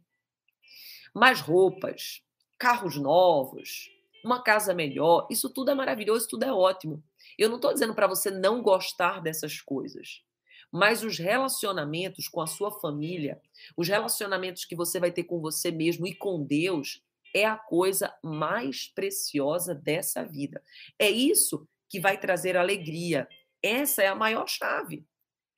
[1.15, 2.23] mais roupas,
[2.59, 3.91] carros novos,
[4.25, 5.27] uma casa melhor.
[5.31, 7.03] Isso tudo é maravilhoso, tudo é ótimo.
[7.39, 10.23] Eu não estou dizendo para você não gostar dessas coisas.
[10.71, 13.41] Mas os relacionamentos com a sua família,
[13.77, 17.03] os relacionamentos que você vai ter com você mesmo e com Deus,
[17.35, 20.63] é a coisa mais preciosa dessa vida.
[20.99, 23.29] É isso que vai trazer alegria.
[23.63, 25.07] Essa é a maior chave.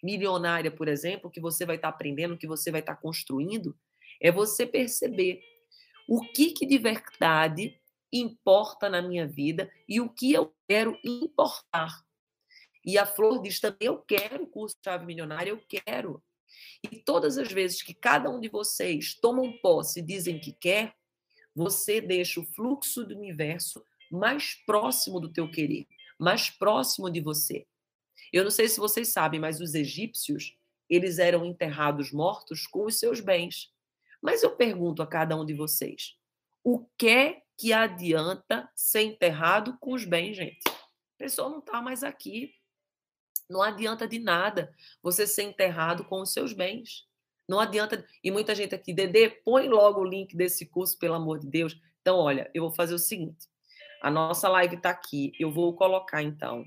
[0.02, 3.76] Milionária, por exemplo, que você vai estar tá aprendendo, que você vai estar tá construindo,
[4.20, 5.40] é você perceber
[6.06, 7.80] o que, que de verdade
[8.12, 12.04] importa na minha vida e o que eu quero importar.
[12.84, 16.22] E a Flor diz também: eu quero o curso Chave Milionária, eu quero.
[16.82, 20.94] E todas as vezes que cada um de vocês tomam posse e dizem que quer,
[21.54, 25.86] você deixa o fluxo do universo mais próximo do teu querer,
[26.18, 27.66] mais próximo de você.
[28.34, 30.56] Eu não sei se vocês sabem, mas os egípcios,
[30.90, 33.72] eles eram enterrados mortos com os seus bens.
[34.20, 36.16] Mas eu pergunto a cada um de vocês:
[36.64, 40.68] o que é que adianta ser enterrado com os bens, gente?
[40.68, 42.52] A pessoa não está mais aqui.
[43.48, 47.06] Não adianta de nada você ser enterrado com os seus bens.
[47.48, 48.04] Não adianta.
[48.20, 51.80] E muita gente aqui, Dedê, põe logo o link desse curso, pelo amor de Deus.
[52.00, 53.46] Então, olha, eu vou fazer o seguinte:
[54.02, 55.32] a nossa live está aqui.
[55.38, 56.66] Eu vou colocar, então.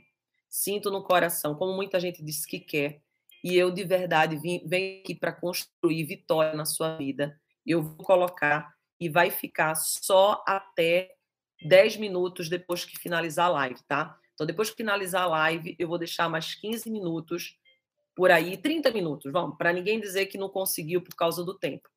[0.50, 3.02] Sinto no coração, como muita gente disse que quer,
[3.44, 7.40] e eu de verdade vim, venho aqui para construir vitória na sua vida.
[7.66, 11.12] Eu vou colocar e vai ficar só até
[11.62, 14.18] 10 minutos depois que finalizar a live, tá?
[14.34, 17.58] Então, depois que finalizar a live, eu vou deixar mais 15 minutos
[18.16, 21.88] por aí, 30 minutos, vamos, para ninguém dizer que não conseguiu por causa do tempo.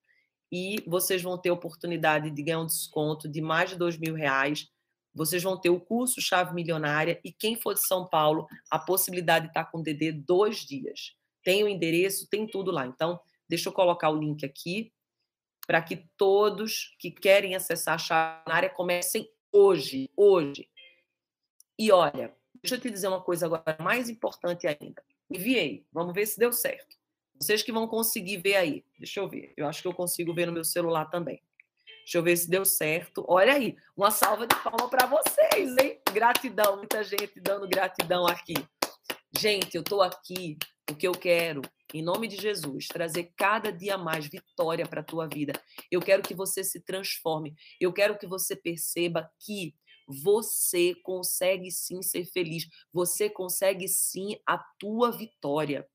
[0.53, 4.69] E vocês vão ter oportunidade de ganhar um desconto de mais de dois mil reais.
[5.15, 9.47] Vocês vão ter o curso Chave Milionária e quem for de São Paulo, a possibilidade
[9.47, 11.17] de estar com o DD dois dias.
[11.43, 12.87] Tem o endereço, tem tudo lá.
[12.87, 14.93] Então, deixa eu colocar o link aqui
[15.67, 20.69] para que todos que querem acessar a chave milionária comecem hoje, hoje.
[21.79, 25.03] E olha, deixa eu te dizer uma coisa agora mais importante ainda.
[25.31, 25.87] Enviei.
[25.93, 26.97] Vamos ver se deu certo.
[27.41, 28.85] Vocês que vão conseguir ver aí.
[28.99, 29.55] Deixa eu ver.
[29.57, 31.43] Eu acho que eu consigo ver no meu celular também.
[32.01, 33.25] Deixa eu ver se deu certo.
[33.29, 36.01] Olha aí, uma salva de palmas para vocês, hein?
[36.13, 38.55] Gratidão, muita gente dando gratidão aqui.
[39.39, 41.63] Gente, eu estou aqui porque eu quero,
[41.95, 45.53] em nome de Jesus, trazer cada dia mais vitória para a tua vida.
[45.89, 47.55] Eu quero que você se transforme.
[47.81, 49.75] Eu quero que você perceba que
[50.09, 52.67] você consegue sim ser feliz.
[52.93, 55.87] Você consegue sim a tua vitória.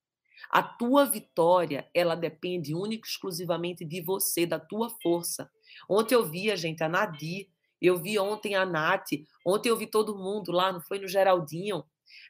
[0.50, 5.52] A tua vitória, ela depende única e exclusivamente de você, da tua força.
[5.90, 7.48] Ontem eu vi, gente, a Nadir,
[7.82, 9.10] eu vi ontem a Nath,
[9.46, 11.84] ontem eu vi todo mundo lá, não foi no Geraldinho,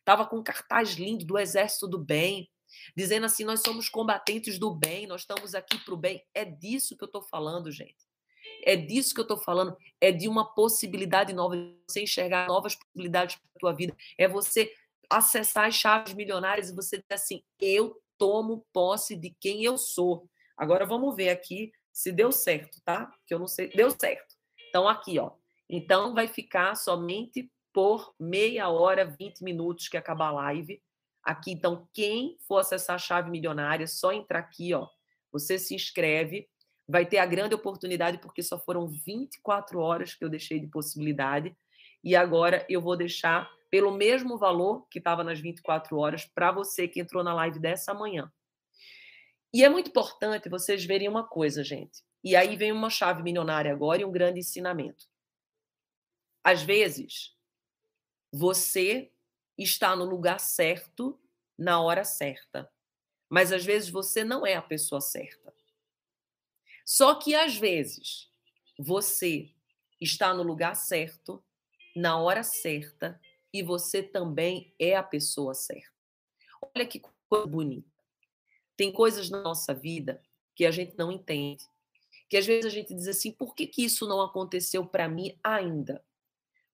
[0.03, 2.49] tava com um cartaz lindo do Exército do Bem,
[2.95, 6.23] dizendo assim: nós somos combatentes do bem, nós estamos aqui para o bem.
[6.33, 7.95] É disso que eu estou falando, gente.
[8.63, 9.75] É disso que eu estou falando.
[9.99, 11.55] É de uma possibilidade nova,
[11.87, 13.95] você enxergar novas possibilidades para a tua vida.
[14.17, 14.71] É você
[15.09, 20.27] acessar as chaves milionárias e você dizer assim: eu tomo posse de quem eu sou.
[20.57, 23.09] Agora vamos ver aqui se deu certo, tá?
[23.25, 23.69] Que eu não sei.
[23.69, 24.35] Deu certo.
[24.67, 25.31] Então, aqui, ó.
[25.69, 30.81] Então, vai ficar somente por meia hora, 20 minutos que acabar a live.
[31.23, 34.87] Aqui, então, quem for acessar a chave milionária, só entrar aqui, ó.
[35.31, 36.49] Você se inscreve
[36.87, 41.55] vai ter a grande oportunidade, porque só foram 24 horas que eu deixei de possibilidade,
[42.03, 46.87] e agora eu vou deixar pelo mesmo valor que estava nas 24 horas para você
[46.87, 48.31] que entrou na live dessa manhã.
[49.55, 52.03] E é muito importante vocês verem uma coisa, gente.
[52.21, 55.07] E aí vem uma chave milionária agora e um grande ensinamento.
[56.43, 57.33] Às vezes,
[58.29, 59.13] você
[59.57, 61.17] está no lugar certo
[61.57, 62.69] na hora certa,
[63.29, 65.53] mas às vezes você não é a pessoa certa.
[66.85, 68.29] Só que às vezes
[68.77, 69.55] você
[70.01, 71.41] está no lugar certo,
[71.95, 73.17] na hora certa,
[73.53, 75.95] e você também é a pessoa certa.
[76.75, 77.94] Olha que coisa bonita.
[78.77, 80.21] Tem coisas na nossa vida
[80.55, 81.63] que a gente não entende.
[82.29, 85.37] Que às vezes a gente diz assim: por que, que isso não aconteceu para mim
[85.43, 86.03] ainda?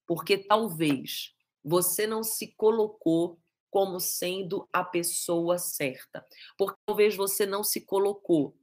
[0.07, 1.33] Porque talvez
[1.63, 6.25] você não se colocou como sendo a pessoa certa.
[6.57, 8.55] Porque talvez você não se colocou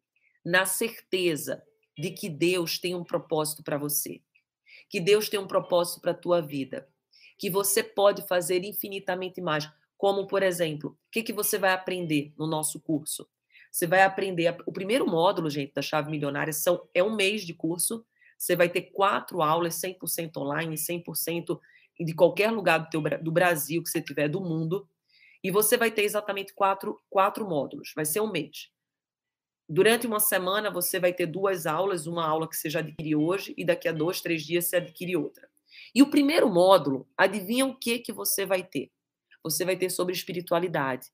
[0.45, 1.63] na certeza
[1.97, 4.21] de que Deus tem um propósito para você,
[4.89, 6.89] que Deus tem um propósito para a tua vida,
[7.39, 9.69] que você pode fazer infinitamente mais.
[9.99, 13.29] Como, por exemplo, o que, que você vai aprender no nosso curso?
[13.71, 14.57] Você vai aprender.
[14.65, 18.07] O primeiro módulo, gente, da Chave Milionária são, é um mês de curso.
[18.39, 21.59] Você vai ter quatro aulas 100% online, 100%
[22.01, 24.89] de qualquer lugar do, teu, do Brasil que você tiver, do mundo.
[25.43, 27.93] E você vai ter exatamente quatro, quatro módulos.
[27.95, 28.71] Vai ser um mês.
[29.69, 33.53] Durante uma semana, você vai ter duas aulas, uma aula que você já adquiriu hoje,
[33.59, 35.47] e daqui a dois, três dias você adquire outra.
[35.95, 38.91] E o primeiro módulo, adivinha o que, que você vai ter?
[39.43, 41.09] Você vai ter sobre espiritualidade.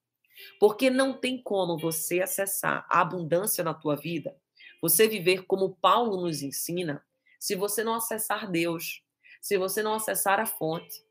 [0.59, 4.37] Porque não tem como você acessar a abundância na tua vida,
[4.83, 7.05] você viver como Paulo nos ensina,
[7.39, 9.03] se você não acessar Deus,
[9.41, 11.05] se você não acessar a fonte.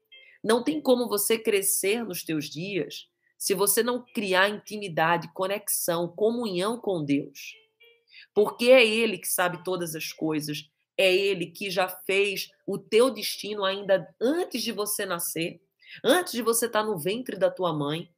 [0.43, 3.07] Não tem como você crescer nos teus dias
[3.43, 7.53] se você não criar intimidade, conexão, comunhão com Deus.
[8.33, 13.09] Porque é Ele que sabe todas as coisas, é Ele que já fez o teu
[13.09, 15.61] destino ainda antes de você nascer,
[16.03, 18.09] antes de você estar no ventre da tua mãe.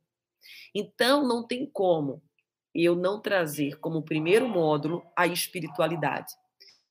[0.74, 2.22] Então, não tem como
[2.74, 6.34] eu não trazer como primeiro módulo a espiritualidade.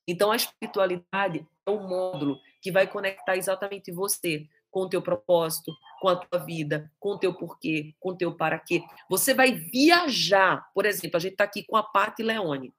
[0.08, 5.72] Então, a espiritualidade é o módulo que vai conectar exatamente você com o teu propósito,
[6.00, 8.82] com a tua vida, com o teu porquê, com o teu para quê.
[9.08, 10.68] Você vai viajar.
[10.74, 12.74] Por exemplo, a gente está aqui com a Patti Leone.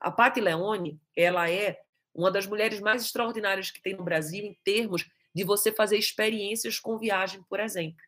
[0.00, 1.78] A Patti Leone, ela é
[2.14, 5.08] uma das mulheres mais extraordinárias que tem no Brasil em termos
[5.38, 8.02] de você fazer experiências com viagem, por exemplo.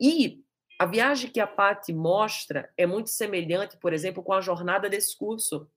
[0.00, 0.42] E
[0.78, 5.16] A viagem que a Pati mostra é muito semelhante, por exemplo, com a jornada desse
[5.16, 5.70] curso.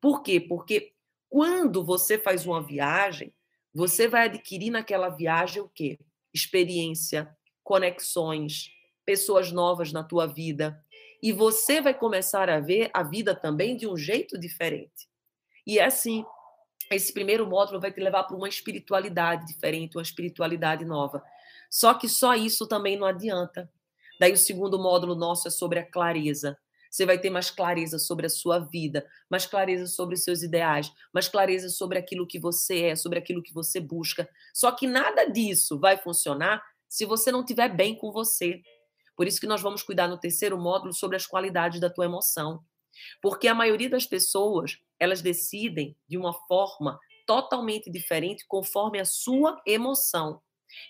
[0.00, 0.40] Por quê?
[0.40, 0.94] Porque
[1.28, 3.34] quando você faz uma viagem,
[3.74, 5.98] você vai adquirir naquela viagem o quê?
[6.32, 7.28] Experiência,
[7.62, 8.70] conexões,
[9.04, 10.82] pessoas novas na tua vida.
[11.22, 15.06] E você vai começar a ver a vida também de um jeito diferente.
[15.66, 16.24] E é assim,
[16.90, 21.22] esse primeiro módulo vai te levar para uma espiritualidade diferente, uma espiritualidade nova.
[21.70, 23.70] Só que só isso também não adianta.
[24.18, 26.58] Daí o segundo módulo nosso é sobre a clareza.
[26.90, 30.90] Você vai ter mais clareza sobre a sua vida, mais clareza sobre os seus ideais,
[31.12, 34.28] mais clareza sobre aquilo que você é, sobre aquilo que você busca.
[34.54, 38.62] Só que nada disso vai funcionar se você não estiver bem com você.
[39.14, 42.64] Por isso que nós vamos cuidar no terceiro módulo sobre as qualidades da tua emoção.
[43.20, 49.60] Porque a maioria das pessoas, elas decidem de uma forma totalmente diferente conforme a sua
[49.66, 50.40] emoção.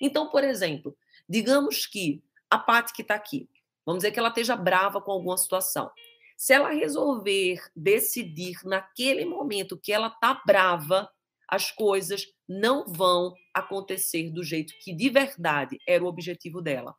[0.01, 0.97] Então, por exemplo,
[1.29, 3.49] digamos que a Paty que está aqui,
[3.85, 5.91] vamos dizer que ela esteja brava com alguma situação.
[6.37, 11.11] Se ela resolver decidir naquele momento que ela está brava,
[11.49, 16.95] as coisas não vão acontecer do jeito que de verdade era o objetivo dela.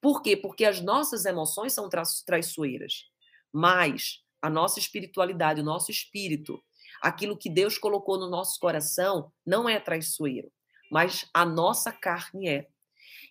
[0.00, 0.36] Por quê?
[0.36, 1.88] Porque as nossas emoções são
[2.24, 3.06] traiçoeiras,
[3.52, 6.62] mas a nossa espiritualidade, o nosso espírito,
[7.02, 10.50] aquilo que Deus colocou no nosso coração, não é traiçoeiro,
[10.90, 12.68] mas a nossa carne é.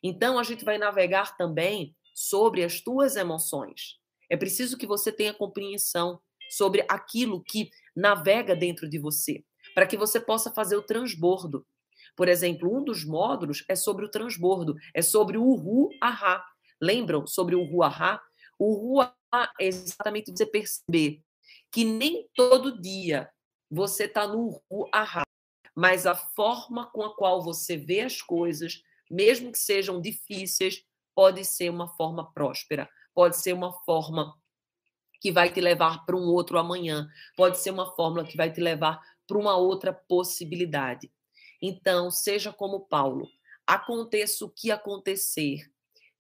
[0.04, 4.00] Então, a gente vai navegar também sobre as tuas emoções.
[4.30, 9.44] É preciso que você tenha compreensão sobre aquilo que navega dentro de você,
[9.74, 11.66] para que você possa fazer o transbordo.
[12.16, 16.44] Por exemplo, um dos módulos é sobre o transbordo, é sobre o uhu ahá.
[16.82, 18.22] Lembram sobre o uhu ahá?
[18.58, 19.10] O uhu
[19.60, 21.22] é exatamente você perceber
[21.72, 23.30] que nem todo dia
[23.70, 24.62] você está no
[24.94, 25.24] ahá,
[25.76, 30.84] mas a forma com a qual você vê as coisas, mesmo que sejam difíceis,
[31.14, 34.38] pode ser uma forma próspera, pode ser uma forma
[35.22, 38.62] que vai te levar para um outro amanhã, pode ser uma fórmula que vai te
[38.62, 41.12] levar para uma outra possibilidade.
[41.62, 43.28] Então, seja como Paulo,
[43.66, 45.72] aconteça o que acontecer,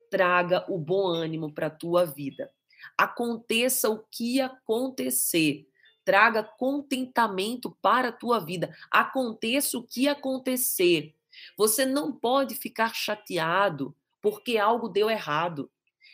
[0.09, 2.51] traga o bom ânimo para a tua vida.
[2.97, 5.67] Aconteça o que acontecer,
[6.03, 8.75] traga contentamento para a tua vida.
[8.91, 11.15] Aconteça o que acontecer,
[11.57, 15.69] você não pode ficar chateado porque algo deu errado.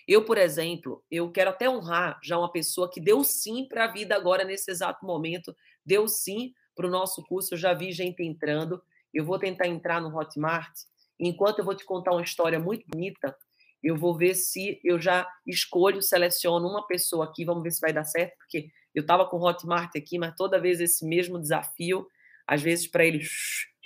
[0.07, 3.91] Eu, por exemplo, eu quero até honrar já uma pessoa que deu sim para a
[3.91, 5.55] vida agora nesse exato momento,
[5.85, 7.53] deu sim para o nosso curso.
[7.53, 8.81] Eu já vi gente entrando.
[9.13, 10.73] Eu vou tentar entrar no Hotmart.
[11.19, 13.35] Enquanto eu vou te contar uma história muito bonita,
[13.83, 17.43] eu vou ver se eu já escolho, seleciono uma pessoa aqui.
[17.43, 20.59] Vamos ver se vai dar certo, porque eu estava com o Hotmart aqui, mas toda
[20.59, 22.07] vez esse mesmo desafio,
[22.47, 23.21] às vezes para ele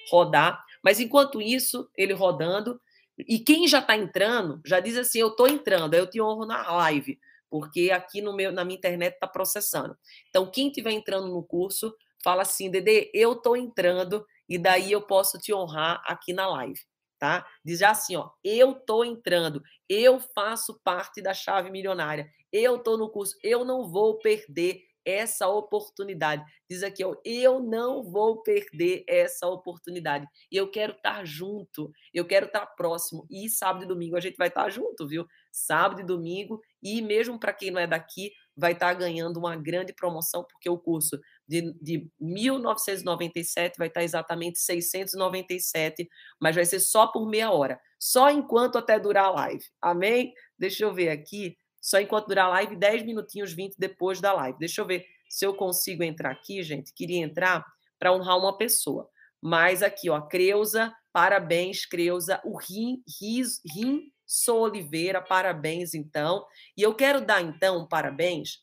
[0.10, 0.64] rodar.
[0.84, 2.80] Mas enquanto isso, ele rodando,
[3.18, 6.70] e quem já está entrando, já diz assim: eu estou entrando, eu te honro na
[6.72, 7.20] live,
[7.50, 9.98] porque aqui no meu, na minha internet está processando.
[10.30, 15.02] Então, quem estiver entrando no curso, fala assim, Dede, eu estou entrando, e daí eu
[15.02, 16.80] posso te honrar aqui na live.
[17.26, 17.44] Tá?
[17.66, 23.00] Diz já assim, ó, eu estou entrando, eu faço parte da chave milionária, eu estou
[23.00, 26.44] no curso, eu não vou perder essa oportunidade.
[26.70, 30.28] Diz aqui, ó, eu não vou perder essa oportunidade.
[30.52, 33.26] Eu quero estar junto, eu quero estar próximo.
[33.28, 35.26] E sábado e domingo a gente vai estar junto, viu?
[35.52, 36.62] Sábado e domingo.
[36.84, 40.78] E mesmo para quem não é daqui, vai estar ganhando uma grande promoção, porque o
[40.78, 46.08] curso de, de 1997 vai estar exatamente 697,
[46.40, 47.80] mas vai ser só por meia hora.
[48.00, 49.64] Só enquanto até durar a live.
[49.82, 50.34] Amém?
[50.58, 54.58] Deixa eu ver aqui só enquanto durar a live, 10 minutinhos, 20 depois da live.
[54.58, 56.92] Deixa eu ver se eu consigo entrar aqui, gente.
[56.94, 57.64] Queria entrar
[58.00, 59.08] para honrar uma pessoa.
[59.40, 62.42] Mas aqui, ó, Creuza, parabéns, Creuza.
[62.44, 66.46] O Rim, Riz, Rim Sou Oliveira, parabéns, então.
[66.76, 68.60] E eu quero dar, então, parabéns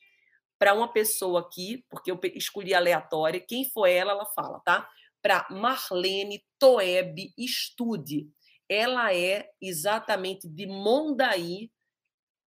[0.63, 3.45] para uma pessoa aqui, porque eu escolhi aleatória.
[3.45, 4.89] Quem foi ela, ela fala, tá?
[5.21, 8.29] Para Marlene Toeb Estude.
[8.69, 11.69] Ela é exatamente de Mondaí,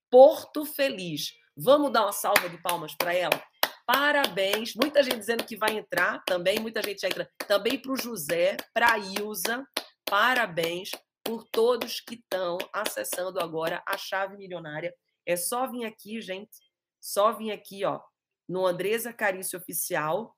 [0.08, 1.32] Porto Feliz.
[1.56, 3.42] Vamos dar uma salva de palmas para ela?
[3.84, 4.76] Parabéns.
[4.76, 7.28] Muita gente dizendo que vai entrar também, muita gente já entra.
[7.48, 9.66] Também para o José, para a Ilza.
[10.08, 10.92] Parabéns
[11.24, 14.94] por todos que estão acessando agora a chave milionária.
[15.26, 16.63] É só vir aqui, gente.
[17.04, 18.00] Só vir aqui, ó,
[18.48, 20.34] no Andresa Carício Oficial.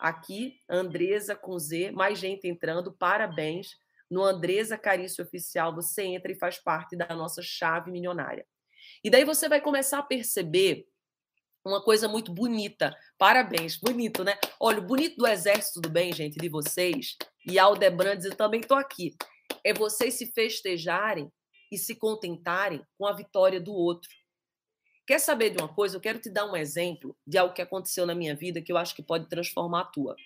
[0.00, 2.90] Aqui, Andresa com Z, mais gente entrando.
[2.90, 3.76] Parabéns.
[4.10, 8.46] No Andresa Carício Oficial, você entra e faz parte da nossa chave milionária.
[9.04, 10.88] E daí você vai começar a perceber
[11.62, 12.96] uma coisa muito bonita.
[13.18, 14.38] Parabéns, bonito, né?
[14.58, 17.14] Olha, o bonito do Exército do Bem, gente, de vocês,
[17.46, 19.14] e Aldebrand, eu também estou aqui,
[19.62, 21.30] é vocês se festejarem
[21.70, 24.08] e se contentarem com a vitória do outro.
[25.06, 25.96] Quer saber de uma coisa?
[25.96, 28.76] Eu quero te dar um exemplo de algo que aconteceu na minha vida que eu
[28.76, 30.16] acho que pode transformar a tua.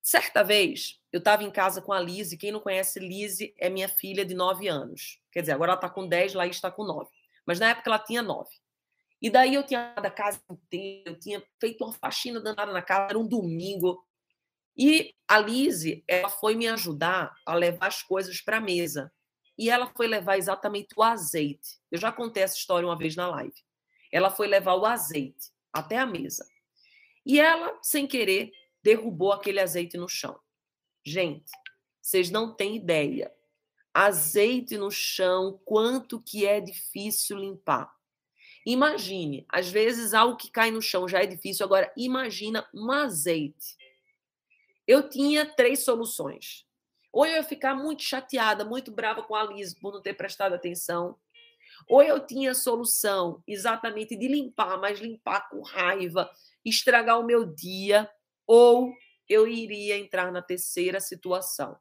[0.00, 2.38] Certa vez, eu estava em casa com a Lise.
[2.38, 5.20] Quem não conhece, Lise é minha filha de 9 anos.
[5.30, 7.10] Quer dizer, agora ela está com 10, Laís está com 9.
[7.46, 8.48] Mas na época ela tinha 9.
[9.20, 13.10] E daí eu tinha da casa inteira, eu tinha feito uma faxina danada na casa,
[13.10, 14.02] era um domingo.
[14.76, 19.12] E a Lise, ela foi me ajudar a levar as coisas para a mesa
[19.58, 21.78] e ela foi levar exatamente o azeite.
[21.90, 23.54] Eu já contei essa história uma vez na live.
[24.10, 26.46] Ela foi levar o azeite até a mesa.
[27.24, 30.38] E ela, sem querer, derrubou aquele azeite no chão.
[31.04, 31.50] Gente,
[32.00, 33.32] vocês não têm ideia.
[33.94, 37.94] Azeite no chão, quanto que é difícil limpar.
[38.64, 43.76] Imagine, às vezes algo que cai no chão já é difícil, agora imagina um azeite.
[44.86, 46.64] Eu tinha três soluções.
[47.12, 50.54] Ou eu ia ficar muito chateada, muito brava com a Liz por não ter prestado
[50.54, 51.16] atenção.
[51.88, 56.30] Ou eu tinha solução exatamente de limpar, mas limpar com raiva,
[56.64, 58.08] estragar o meu dia.
[58.46, 58.92] Ou
[59.28, 61.76] eu iria entrar na terceira situação,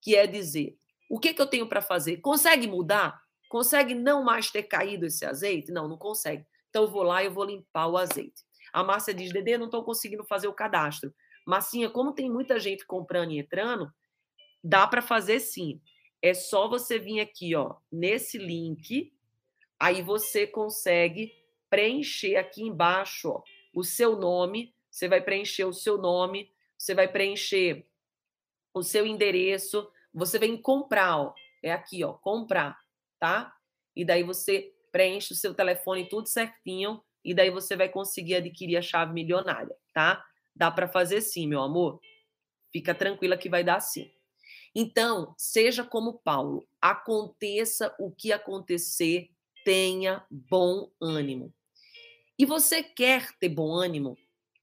[0.00, 0.76] que é dizer:
[1.08, 2.18] o que, que eu tenho para fazer?
[2.18, 3.20] Consegue mudar?
[3.48, 5.72] Consegue não mais ter caído esse azeite?
[5.72, 6.46] Não, não consegue.
[6.68, 8.44] Então eu vou lá e eu vou limpar o azeite.
[8.72, 11.12] A Márcia diz: Dedê, não estou conseguindo fazer o cadastro.
[11.46, 13.92] Massinha, como tem muita gente comprando e entrando,
[14.62, 15.80] Dá para fazer sim.
[16.22, 19.12] É só você vir aqui, ó, nesse link,
[19.78, 21.32] aí você consegue
[21.70, 23.42] preencher aqui embaixo, ó,
[23.74, 27.86] o seu nome, você vai preencher o seu nome, você vai preencher
[28.74, 32.78] o seu endereço, você vem comprar, ó, é aqui, ó, comprar,
[33.18, 33.54] tá?
[33.96, 38.76] E daí você preenche o seu telefone tudo certinho e daí você vai conseguir adquirir
[38.76, 40.24] a chave milionária, tá?
[40.54, 42.00] Dá para fazer sim, meu amor.
[42.72, 44.10] Fica tranquila que vai dar sim.
[44.74, 49.30] Então, seja como Paulo, aconteça o que acontecer,
[49.64, 51.52] tenha bom ânimo.
[52.38, 54.16] E você quer ter bom ânimo?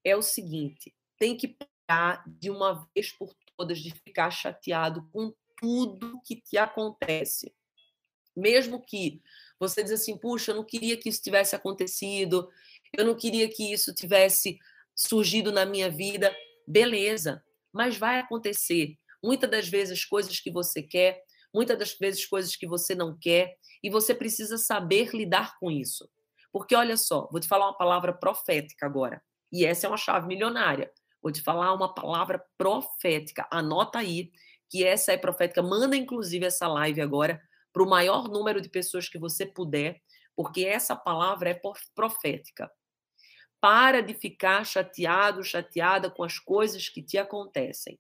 [0.03, 5.34] É o seguinte: tem que parar de uma vez por todas de ficar chateado com
[5.60, 7.53] tudo que te acontece.
[8.36, 9.22] Mesmo que
[9.60, 12.49] você diz assim, puxa, eu não queria que isso tivesse acontecido,
[12.95, 14.60] eu não queria que isso tivesse
[14.95, 16.36] surgido na minha vida.
[16.68, 17.43] Beleza,
[17.74, 18.97] mas vai acontecer.
[19.28, 21.21] Muitas das vezes coisas que você quer,
[21.53, 26.09] muitas das vezes coisas que você não quer, e você precisa saber lidar com isso.
[26.49, 29.21] Porque olha só, vou te falar uma palavra profética agora,
[29.51, 30.89] e essa é uma chave milionária.
[31.21, 33.45] Vou te falar uma palavra profética.
[33.51, 34.32] Anota aí
[34.69, 35.61] que essa é profética.
[35.61, 37.41] Manda inclusive essa live agora
[37.73, 40.01] para o maior número de pessoas que você puder,
[40.38, 41.61] porque essa palavra é
[41.93, 42.71] profética.
[43.59, 47.99] Para de ficar chateado, chateada com as coisas que te acontecem.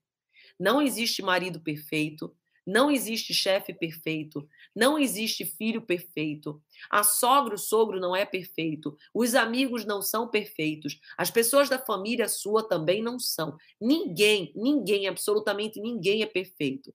[0.59, 2.35] Não existe marido perfeito,
[2.67, 4.45] não existe chefe perfeito,
[4.75, 6.61] não existe filho perfeito.
[6.89, 11.79] A sogra, o sogro não é perfeito, os amigos não são perfeitos, as pessoas da
[11.79, 13.55] família sua também não são.
[13.79, 16.93] Ninguém, ninguém, absolutamente ninguém é perfeito.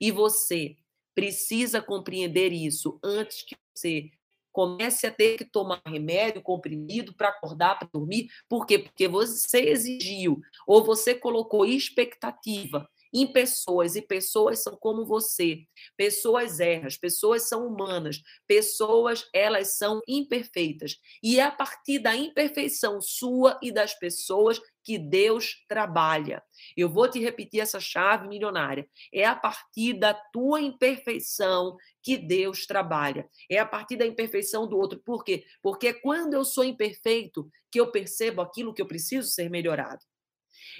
[0.00, 0.76] E você
[1.14, 4.10] precisa compreender isso antes que você
[4.52, 8.28] comece a ter que tomar remédio, comprimido para acordar, para dormir.
[8.48, 8.78] Por quê?
[8.78, 15.60] Porque você exigiu ou você colocou expectativa em pessoas, e pessoas são como você.
[15.96, 20.98] Pessoas erram, pessoas são humanas, pessoas, elas são imperfeitas.
[21.22, 26.42] E é a partir da imperfeição sua e das pessoas que Deus trabalha.
[26.76, 28.86] Eu vou te repetir essa chave milionária.
[29.12, 33.28] É a partir da tua imperfeição que Deus trabalha.
[33.50, 35.00] É a partir da imperfeição do outro.
[35.02, 35.44] Por quê?
[35.62, 40.04] Porque é quando eu sou imperfeito que eu percebo aquilo que eu preciso ser melhorado.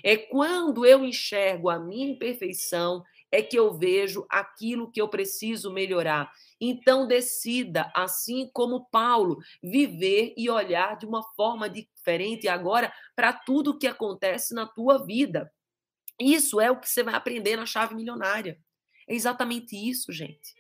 [0.03, 5.73] É quando eu enxergo a minha imperfeição é que eu vejo aquilo que eu preciso
[5.73, 6.31] melhorar.
[6.61, 13.77] Então decida, assim como Paulo, viver e olhar de uma forma diferente agora para tudo
[13.77, 15.53] que acontece na tua vida.
[16.21, 18.57] Isso é o que você vai aprender na chave milionária.
[19.09, 20.55] É exatamente isso, gente.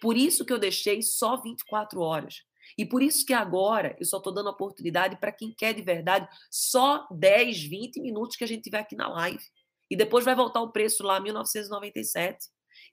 [0.00, 2.42] Por isso que eu deixei só 24 horas.
[2.80, 6.26] E por isso que agora eu só estou dando oportunidade para quem quer de verdade
[6.50, 9.44] só 10, 20 minutos que a gente tiver aqui na live.
[9.90, 12.38] E depois vai voltar o preço lá, 1997.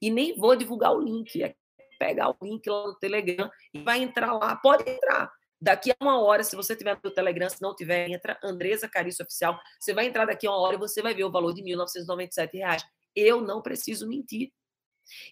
[0.02, 1.42] E nem vou divulgar o link.
[1.42, 1.56] É
[1.98, 4.58] pegar o link lá no Telegram e vai entrar lá.
[4.58, 5.32] Pode entrar.
[5.60, 9.24] Daqui a uma hora, se você tiver no Telegram, se não tiver, entra Andresa Carício
[9.24, 9.58] Oficial.
[9.80, 12.50] Você vai entrar daqui a uma hora e você vai ver o valor de 1.997
[12.56, 12.84] reais.
[13.16, 14.52] Eu não preciso mentir.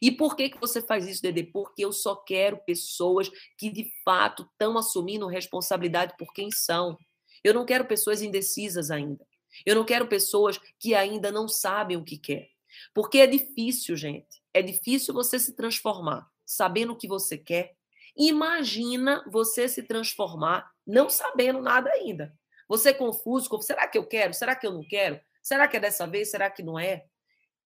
[0.02, 1.44] E por que, que você faz isso, Dede?
[1.44, 6.98] Porque eu só quero pessoas que de fato estão assumindo responsabilidade por quem são.
[7.44, 9.26] Eu não quero pessoas indecisas ainda.
[9.66, 12.50] Eu não quero pessoas que ainda não sabem o que quer.
[12.94, 14.42] Porque é difícil, gente.
[14.54, 17.76] É difícil você se transformar sabendo o que você quer
[18.16, 22.34] Imagina você se transformar não sabendo nada ainda.
[22.68, 24.34] Você é confuso, com, será que eu quero?
[24.34, 25.20] Será que eu não quero?
[25.44, 26.32] Será que é dessa vez?
[26.32, 27.06] Será que não é?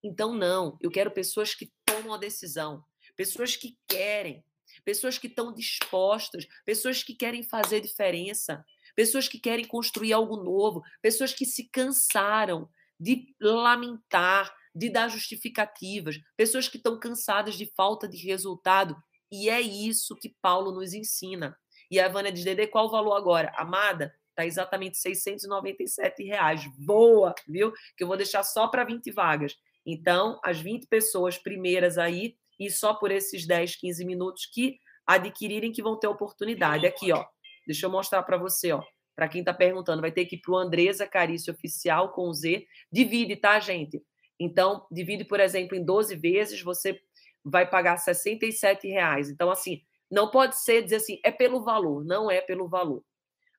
[0.03, 0.77] Então, não.
[0.81, 2.83] Eu quero pessoas que tomam a decisão,
[3.15, 4.43] pessoas que querem,
[4.85, 8.63] pessoas que estão dispostas, pessoas que querem fazer diferença,
[8.95, 12.69] pessoas que querem construir algo novo, pessoas que se cansaram
[12.99, 18.95] de lamentar, de dar justificativas, pessoas que estão cansadas de falta de resultado.
[19.31, 21.57] E é isso que Paulo nos ensina.
[21.89, 23.51] E a Vânia diz, Dede, qual o valor agora?
[23.55, 26.65] Amada, está exatamente 697 reais.
[26.77, 27.71] Boa, viu?
[27.97, 29.57] Que eu vou deixar só para 20 vagas.
[29.85, 35.71] Então, as 20 pessoas primeiras aí, e só por esses 10, 15 minutos que adquirirem
[35.71, 36.85] que vão ter oportunidade.
[36.85, 37.25] Aqui, ó.
[37.65, 38.83] Deixa eu mostrar para você, ó.
[39.15, 42.65] Para quem está perguntando, vai ter que ir para o Andresa Carício Oficial com Z.
[42.91, 44.01] Divide, tá, gente?
[44.39, 46.99] Então, divide, por exemplo, em 12 vezes, você
[47.43, 49.29] vai pagar 67 reais.
[49.29, 52.05] Então, assim, não pode ser dizer assim, é pelo valor.
[52.05, 53.03] Não é pelo valor.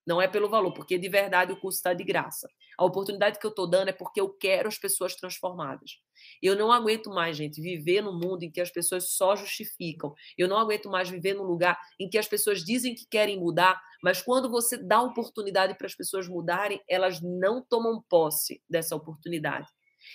[0.06, 2.48] Não é pelo valor, porque de verdade o curso está de graça.
[2.78, 5.98] A oportunidade que eu estou dando é porque eu quero as pessoas transformadas.
[6.42, 10.14] Eu não aguento mais, gente, viver num mundo em que as pessoas só justificam.
[10.36, 13.80] Eu não aguento mais viver num lugar em que as pessoas dizem que querem mudar,
[14.02, 19.68] mas quando você dá oportunidade para as pessoas mudarem, elas não tomam posse dessa oportunidade.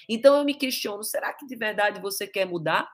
[0.10, 2.90] Então eu me questiono: será que de verdade você quer mudar?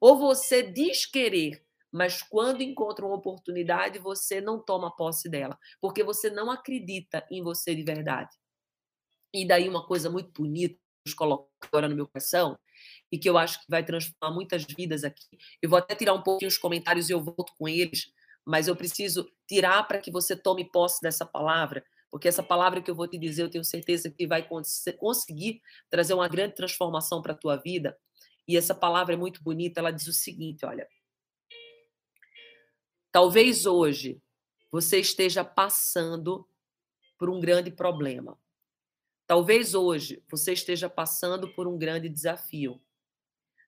[0.00, 1.64] Ou você diz querer,
[1.94, 7.40] mas quando encontra uma oportunidade, você não toma posse dela, porque você não acredita em
[7.40, 8.36] você de verdade.
[9.32, 10.74] E daí uma coisa muito bonita
[11.04, 12.58] que eu coloco agora no meu coração
[13.12, 15.38] e que eu acho que vai transformar muitas vidas aqui.
[15.62, 18.06] Eu vou até tirar um pouquinho os comentários e eu volto com eles,
[18.44, 22.90] mas eu preciso tirar para que você tome posse dessa palavra, porque essa palavra que
[22.90, 24.44] eu vou te dizer, eu tenho certeza que vai
[24.98, 27.96] conseguir trazer uma grande transformação para a tua vida.
[28.48, 30.88] E essa palavra é muito bonita, ela diz o seguinte, olha:
[33.14, 34.20] Talvez hoje
[34.72, 36.48] você esteja passando
[37.16, 38.36] por um grande problema.
[39.24, 42.82] Talvez hoje você esteja passando por um grande desafio.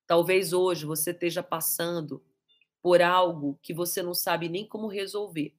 [0.05, 2.27] Talvez hoje você esteja passando
[2.83, 5.55] por algo que você não sabe nem como resolver.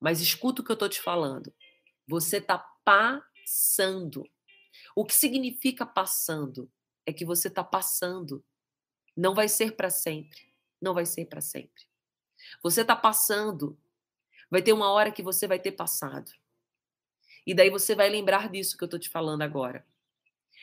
[0.00, 1.54] Mas escuta o que eu estou te falando.
[2.08, 4.28] Você está passando.
[4.96, 6.68] O que significa passando?
[7.06, 8.44] É que você está passando.
[9.16, 10.52] Não vai ser para sempre.
[10.82, 11.85] Não vai ser para sempre.
[12.62, 13.78] Você está passando.
[14.50, 16.30] Vai ter uma hora que você vai ter passado.
[17.46, 19.86] E daí você vai lembrar disso que eu estou te falando agora.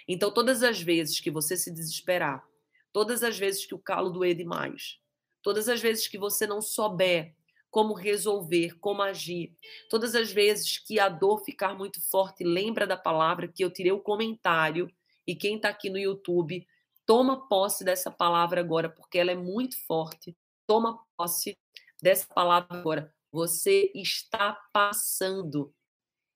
[0.08, 2.46] Então, todas as vezes que você se desesperar,
[2.92, 5.00] todas as vezes que o calo doer demais,
[5.42, 7.34] todas as vezes que você não souber
[7.74, 9.58] como resolver, como agir,
[9.90, 13.92] todas as vezes que a dor ficar muito forte, lembra da palavra que eu tirei
[13.92, 14.94] o comentário
[15.26, 16.68] e quem está aqui no YouTube,
[17.04, 20.38] toma posse dessa palavra agora, porque ela é muito forte.
[20.68, 21.58] Toma posse
[22.04, 23.14] dessa palavra agora.
[23.32, 25.74] Você está passando.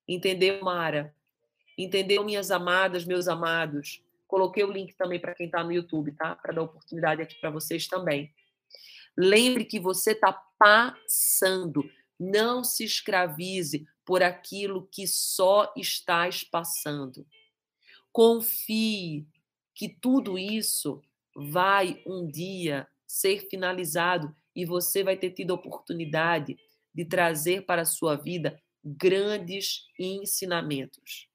[0.08, 1.14] Entendeu, Mara?
[1.78, 4.02] Entendeu, minhas amadas, meus amados?
[4.26, 6.38] Coloquei o link também para quem está no YouTube, tá?
[6.38, 8.34] Para dar oportunidade aqui para vocês também.
[9.16, 11.84] Lembre que você está passando.
[12.18, 17.28] Não se escravize por aquilo que só estás passando.
[18.10, 19.28] Confie
[19.76, 21.02] que tudo isso
[21.36, 26.58] vai um dia ser finalizado e você vai ter tido a oportunidade
[26.92, 31.30] de trazer para a sua vida grandes ensinamentos.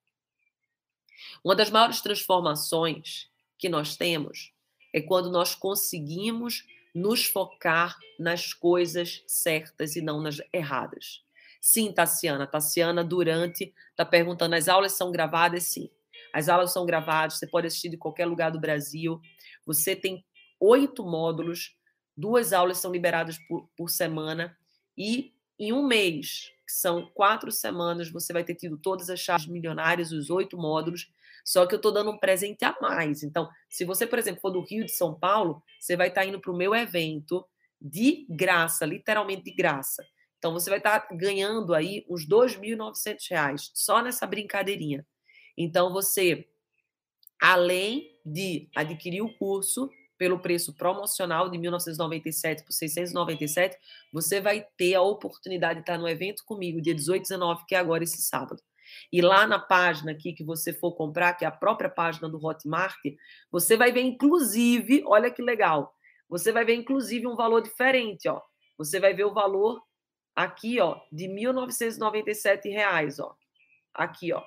[1.45, 4.53] Uma das maiores transformações que nós temos
[4.93, 11.23] é quando nós conseguimos nos focar nas coisas certas e não nas erradas.
[11.61, 12.45] Sim, Tassiana.
[12.45, 15.63] Tassiana, durante, está perguntando: as aulas são gravadas?
[15.63, 15.89] Sim.
[16.33, 19.21] As aulas são gravadas, você pode assistir de qualquer lugar do Brasil.
[19.65, 20.25] Você tem
[20.59, 21.77] oito módulos
[22.17, 24.57] duas aulas são liberadas por, por semana
[24.97, 29.47] e em um mês, que são quatro semanas, você vai ter tido todas as chaves
[29.47, 31.09] milionárias, os oito módulos.
[31.45, 33.23] Só que eu estou dando um presente a mais.
[33.23, 36.27] Então, se você, por exemplo, for do Rio de São Paulo, você vai estar tá
[36.27, 37.45] indo para o meu evento
[37.81, 40.05] de graça, literalmente de graça.
[40.39, 45.07] Então, você vai estar tá ganhando aí uns R$ 2.900 só nessa brincadeirinha.
[45.57, 46.49] Então, você,
[47.41, 49.91] além de adquirir o curso,
[50.23, 53.77] pelo preço promocional de 1997 por 697,
[54.13, 57.75] você vai ter a oportunidade de estar no evento comigo, dia 18 e 19, que
[57.75, 58.63] é agora esse sábado.
[59.13, 62.39] E lá na página aqui que você for comprar, que é a própria página do
[62.39, 63.01] Hotmart,
[63.51, 65.93] você vai ver inclusive, olha que legal,
[66.29, 68.41] você vai ver inclusive um valor diferente, ó.
[68.79, 69.83] Você vai ver o valor
[70.37, 73.35] aqui, ó, de 1997 reais, ó.
[73.93, 74.45] Aqui, ó.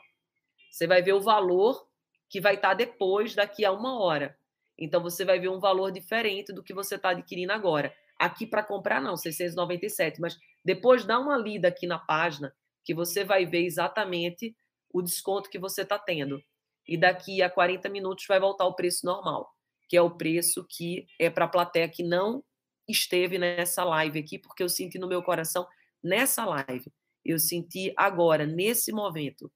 [0.71, 1.86] Você vai ver o valor
[2.30, 4.39] que vai estar depois daqui a uma hora.
[4.78, 7.93] Então você vai ver um valor diferente do que você está adquirindo agora.
[8.17, 13.26] aqui para comprar não, 697, mas depois dá uma lida aqui na página que você
[13.26, 14.55] vai ver exatamente
[14.93, 16.41] o desconto que você está tendo.
[16.88, 19.51] E daqui a 40 minutos vai voltar o preço normal,
[19.89, 22.43] que é o preço que é para a plateia que não
[22.88, 25.67] esteve nessa live aqui, porque eu senti no meu coração
[26.03, 26.91] nessa live.
[27.23, 29.51] Eu senti agora, nesse momento.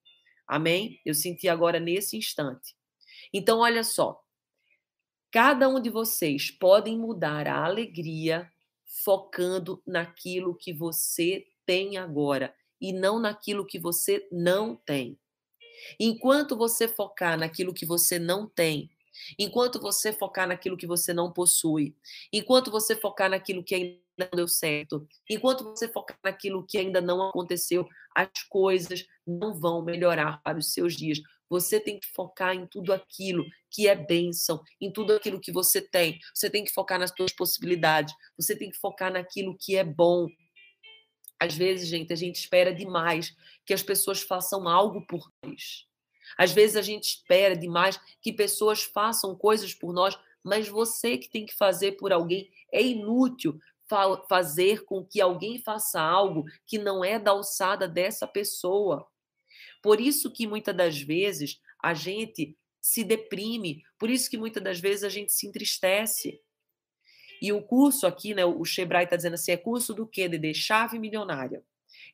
[0.47, 0.99] Amém?
[1.05, 2.75] Eu senti agora nesse instante.
[3.31, 4.19] Então, olha só.
[5.31, 8.51] Cada um de vocês podem mudar a alegria
[9.03, 15.19] focando naquilo que você tem agora e não naquilo que você não tem.
[15.99, 18.89] Enquanto você focar naquilo que você não tem,
[19.37, 21.95] enquanto você focar naquilo que você não possui,
[22.33, 26.99] enquanto você focar naquilo que ainda não deu certo, enquanto você focar naquilo que ainda
[27.01, 31.19] não aconteceu, as coisas não vão melhorar para os seus dias.
[31.49, 35.81] Você tem que focar em tudo aquilo que é bênção, em tudo aquilo que você
[35.81, 36.19] tem.
[36.33, 38.13] Você tem que focar nas suas possibilidades.
[38.37, 40.27] Você tem que focar naquilo que é bom.
[41.39, 43.35] Às vezes, gente, a gente espera demais
[43.65, 45.87] que as pessoas façam algo por nós.
[46.37, 51.29] Às vezes a gente espera demais que pessoas façam coisas por nós, mas você que
[51.29, 56.77] tem que fazer por alguém é inútil fa fazer com que alguém faça algo que
[56.77, 59.07] não é da alçada dessa pessoa.
[59.81, 64.79] Por isso que muitas das vezes a gente se deprime, por isso que muitas das
[64.79, 66.39] vezes a gente se entristece.
[67.41, 70.53] E o curso aqui, né, o Shebrai está dizendo assim, é curso do quê, Dede?
[70.53, 71.63] Chave milionária.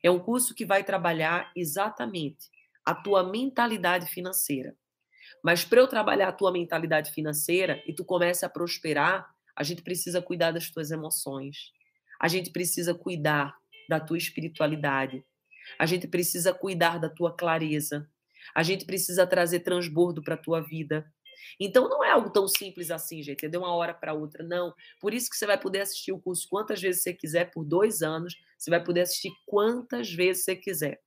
[0.02, 2.48] É um curso que vai trabalhar exatamente
[2.84, 4.76] a tua mentalidade financeira.
[5.42, 9.82] Mas para eu trabalhar a tua mentalidade financeira e tu comece a prosperar, a gente
[9.82, 11.72] precisa cuidar das tuas emoções.
[12.20, 13.56] A gente precisa cuidar
[13.88, 15.24] da tua espiritualidade.
[15.78, 18.08] A gente precisa cuidar da tua clareza.
[18.54, 21.10] A gente precisa trazer transbordo para a tua vida.
[21.60, 24.74] Então não é algo tão simples assim, gente, de uma hora para outra, não.
[25.00, 28.02] Por isso que você vai poder assistir o curso quantas vezes você quiser por dois
[28.02, 31.00] anos, você vai poder assistir quantas vezes você quiser.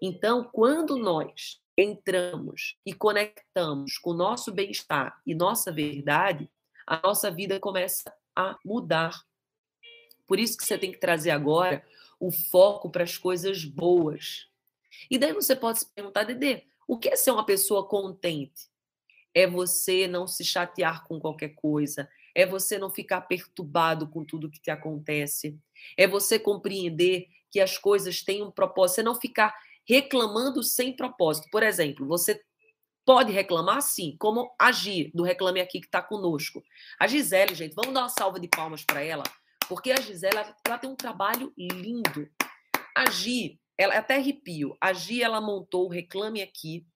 [0.00, 6.50] Então, quando nós entramos e conectamos com o nosso bem-estar e nossa verdade,
[6.86, 9.14] a nossa vida começa a mudar.
[10.26, 11.84] Por isso que você tem que trazer agora
[12.18, 14.48] o foco para as coisas boas.
[15.10, 18.68] E daí você pode se perguntar, Dedê, o que é ser uma pessoa contente?
[19.34, 24.50] É você não se chatear com qualquer coisa, é você não ficar perturbado com tudo
[24.50, 25.58] que te acontece,
[25.96, 29.54] é você compreender que as coisas têm um propósito, você não ficar
[29.86, 31.48] reclamando sem propósito.
[31.50, 32.42] Por exemplo, você
[33.04, 36.62] pode reclamar sim, como agir do Reclame Aqui que está conosco.
[36.98, 39.22] A Gisele, gente, vamos dar uma salva de palmas para ela,
[39.68, 42.28] porque a Gisele ela, tem um trabalho lindo.
[42.94, 44.76] A Gi, ela até arrepio.
[44.80, 46.86] A Gi, ela montou o Reclame Aqui,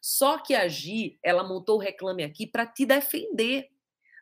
[0.00, 3.70] só que a Gi, ela montou o Reclame Aqui para te defender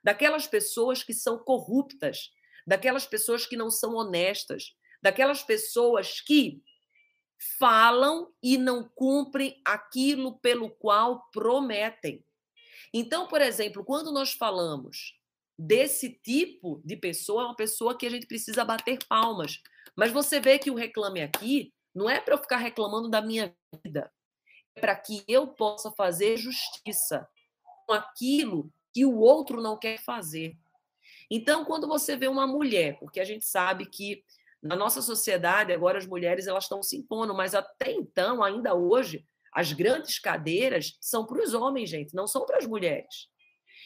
[0.02, 2.30] daquelas pessoas que são corruptas,
[2.66, 6.62] daquelas pessoas que não são honestas, daquelas pessoas que
[7.58, 12.24] falam e não cumprem aquilo pelo qual prometem.
[12.94, 15.14] Então, por exemplo, quando nós falamos
[15.58, 19.62] desse tipo de pessoa, é uma pessoa que a gente precisa bater palmas.
[19.96, 23.54] Mas você vê que o reclame aqui não é para eu ficar reclamando da minha
[23.82, 24.12] vida,
[24.74, 27.26] é para que eu possa fazer justiça
[27.86, 30.56] com aquilo que o outro não quer fazer.
[31.30, 34.22] Então, quando você vê uma mulher, porque a gente sabe que
[34.62, 39.24] na nossa sociedade, agora as mulheres elas estão se impondo, mas até então, ainda hoje,
[39.52, 43.28] as grandes cadeiras são para os homens, gente, não são para as mulheres.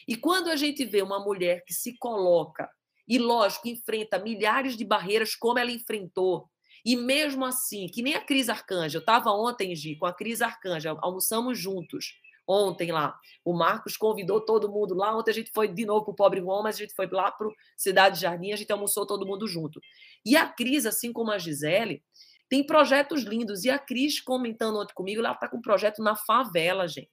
[0.07, 2.69] E quando a gente vê uma mulher que se coloca
[3.07, 6.49] e, lógico, enfrenta milhares de barreiras como ela enfrentou,
[6.83, 10.41] e mesmo assim, que nem a Cris Arcanja, eu estava ontem, Gi, com a Cris
[10.41, 12.15] Arcanja, almoçamos juntos
[12.47, 13.17] ontem lá.
[13.45, 15.15] O Marcos convidou todo mundo lá.
[15.15, 17.31] Ontem a gente foi de novo para o Pobre Bom, mas a gente foi lá
[17.31, 17.47] para
[17.77, 19.79] Cidade Jardim, a gente almoçou todo mundo junto.
[20.25, 22.03] E a Cris, assim como a Gisele,
[22.49, 23.63] tem projetos lindos.
[23.63, 27.09] E a Cris, comentando ontem comigo, ela está com um projeto na favela, gente.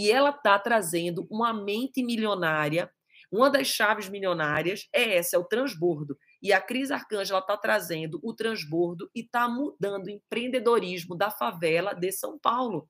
[0.00, 2.90] E ela está trazendo uma mente milionária.
[3.30, 6.16] Uma das chaves milionárias é essa, é o transbordo.
[6.40, 11.92] E a Cris Arcângela está trazendo o transbordo e está mudando o empreendedorismo da favela
[11.92, 12.88] de São Paulo.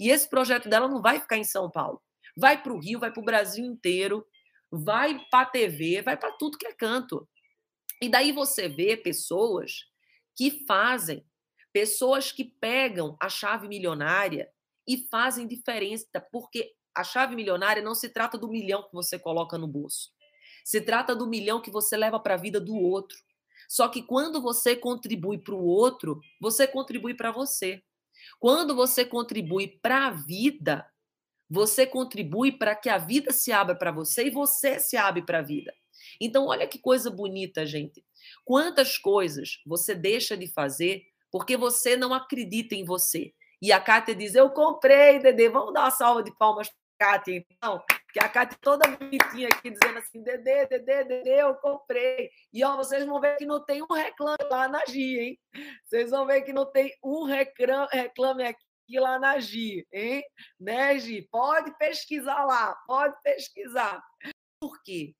[0.00, 2.00] E esse projeto dela não vai ficar em São Paulo.
[2.34, 4.26] Vai para o Rio, vai para o Brasil inteiro,
[4.70, 7.28] vai para a TV, vai para tudo que é canto.
[8.00, 9.84] E daí você vê pessoas
[10.34, 11.22] que fazem,
[11.70, 14.50] pessoas que pegam a chave milionária
[14.86, 19.58] e fazem diferença, porque a chave milionária não se trata do milhão que você coloca
[19.58, 20.10] no bolso.
[20.64, 23.16] Se trata do milhão que você leva para a vida do outro.
[23.68, 27.82] Só que quando você contribui para o outro, você contribui para você.
[28.38, 30.86] Quando você contribui para a vida,
[31.48, 35.38] você contribui para que a vida se abra para você e você se abre para
[35.38, 35.72] a vida.
[36.20, 38.04] Então, olha que coisa bonita, gente.
[38.44, 43.34] Quantas coisas você deixa de fazer porque você não acredita em você.
[43.60, 45.48] E a Kátia diz: Eu comprei, Dedê.
[45.48, 47.82] Vamos dar uma salva de palmas para a Kátia, então.
[48.12, 52.30] Que a Kátia toda bonitinha aqui, dizendo assim: Dedê, Dedê, Dedê, eu comprei.
[52.52, 55.38] E ó, vocês vão ver que não tem um reclame lá na Gia, hein?
[55.84, 60.22] Vocês vão ver que não tem um reclame aqui lá na Gia, hein?
[60.60, 61.28] Né, Gi?
[61.30, 64.02] Pode pesquisar lá, pode pesquisar.
[64.60, 65.14] Por quê?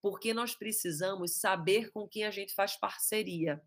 [0.00, 3.62] Porque nós precisamos saber com quem a gente faz parceria.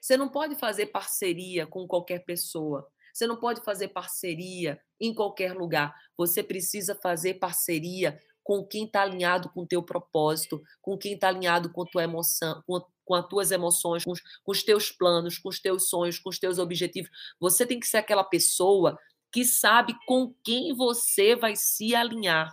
[0.00, 2.90] Você não pode fazer parceria com qualquer pessoa.
[3.12, 5.94] Você não pode fazer parceria em qualquer lugar.
[6.16, 11.28] Você precisa fazer parceria com quem está alinhado com o teu propósito, com quem está
[11.28, 15.38] alinhado com, tua emoção, com, com as tuas emoções, com os, com os teus planos,
[15.38, 17.10] com os teus sonhos, com os teus objetivos.
[17.38, 18.98] Você tem que ser aquela pessoa
[19.32, 22.52] que sabe com quem você vai se alinhar.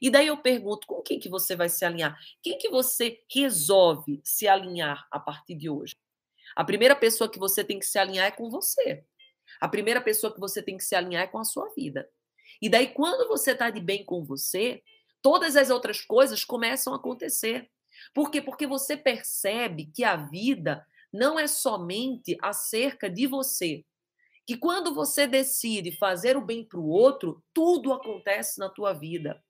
[0.00, 2.18] E daí eu pergunto, com quem que você vai se alinhar?
[2.42, 5.94] Quem que você resolve se alinhar a partir de hoje?
[6.54, 9.04] A primeira pessoa que você tem que se alinhar é com você.
[9.60, 12.08] A primeira pessoa que você tem que se alinhar é com a sua vida.
[12.60, 14.82] E daí, quando você está de bem com você,
[15.22, 17.70] todas as outras coisas começam a acontecer.
[18.14, 18.40] Por quê?
[18.40, 23.84] Porque você percebe que a vida não é somente acerca de você.
[24.46, 29.42] Que quando você decide fazer o bem para o outro, tudo acontece na tua vida.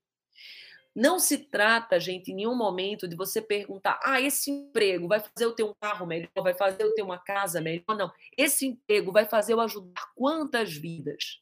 [0.99, 5.45] Não se trata, gente, em nenhum momento de você perguntar: ah, esse emprego vai fazer
[5.45, 7.97] eu ter um carro melhor, vai fazer eu ter uma casa melhor.
[7.97, 11.41] Não, esse emprego vai fazer eu ajudar quantas vidas?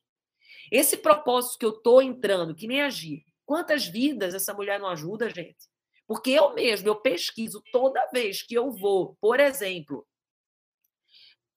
[0.71, 5.31] Esse propósito que eu estou entrando, que nem agir, quantas vidas essa mulher não ajuda,
[5.31, 5.71] gente?
[6.07, 10.07] Porque eu mesmo, eu pesquiso toda vez que eu vou, por exemplo,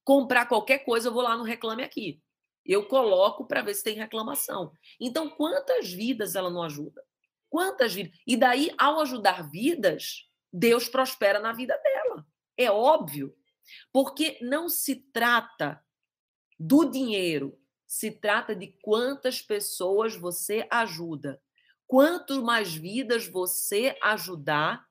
[0.05, 2.21] comprar qualquer coisa, eu vou lá no Reclame Aqui.
[2.65, 4.71] Eu coloco para ver se tem reclamação.
[5.01, 7.03] Então, quantas vidas ela não ajuda?
[7.49, 8.17] Quantas vidas?
[8.25, 12.25] E daí, ao ajudar vidas, Deus prospera na vida dela.
[12.57, 13.35] É óbvio.
[13.91, 15.83] Porque não se trata
[16.59, 21.41] do dinheiro, se trata de quantas pessoas você ajuda.
[21.87, 24.85] Quanto mais vidas você ajudar,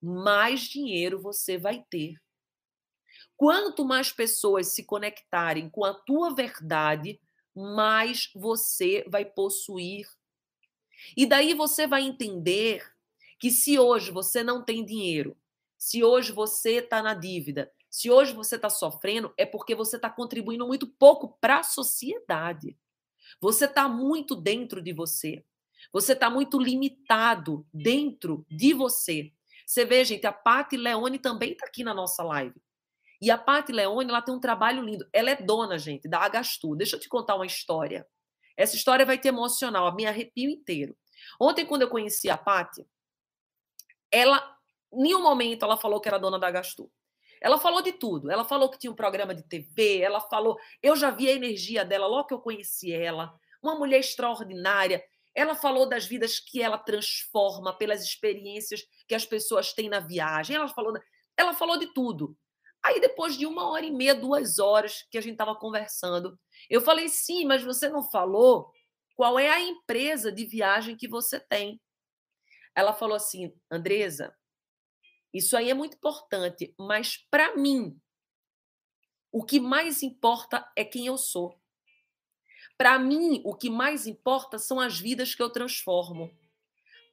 [0.00, 2.14] mais dinheiro você vai ter.
[3.36, 7.20] Quanto mais pessoas se conectarem com a tua verdade,
[7.54, 10.06] mais você vai possuir
[11.16, 12.84] e daí você vai entender
[13.38, 15.36] que se hoje você não tem dinheiro,
[15.76, 20.10] se hoje você está na dívida, se hoje você está sofrendo, é porque você está
[20.10, 22.76] contribuindo muito pouco para a sociedade.
[23.40, 25.44] Você está muito dentro de você.
[25.92, 29.32] Você está muito limitado dentro de você.
[29.66, 32.60] Você vê, gente, a Pati Leone também está aqui na nossa live.
[33.20, 35.08] E a Pati Leone, ela tem um trabalho lindo.
[35.12, 36.76] Ela é dona, gente, da Agastu.
[36.76, 38.06] Deixa eu te contar uma história.
[38.56, 40.96] Essa história vai te emocionar, me arrepio inteiro.
[41.40, 42.86] Ontem, quando eu conheci a Paty,
[44.10, 44.56] ela,
[44.92, 46.90] em nenhum momento, ela falou que era dona da Gastu.
[47.40, 48.30] Ela falou de tudo.
[48.30, 50.58] Ela falou que tinha um programa de TV, ela falou.
[50.82, 53.34] Eu já vi a energia dela logo que eu conheci ela.
[53.62, 55.04] Uma mulher extraordinária.
[55.34, 60.56] Ela falou das vidas que ela transforma pelas experiências que as pessoas têm na viagem.
[60.56, 60.94] Ela falou,
[61.36, 62.36] ela falou de tudo.
[62.86, 66.38] Aí, depois de uma hora e meia, duas horas que a gente estava conversando,
[66.70, 68.72] eu falei: sim, mas você não falou
[69.16, 71.80] qual é a empresa de viagem que você tem.
[72.76, 74.32] Ela falou assim: Andresa,
[75.34, 78.00] isso aí é muito importante, mas para mim,
[79.32, 81.60] o que mais importa é quem eu sou.
[82.78, 86.30] Para mim, o que mais importa são as vidas que eu transformo.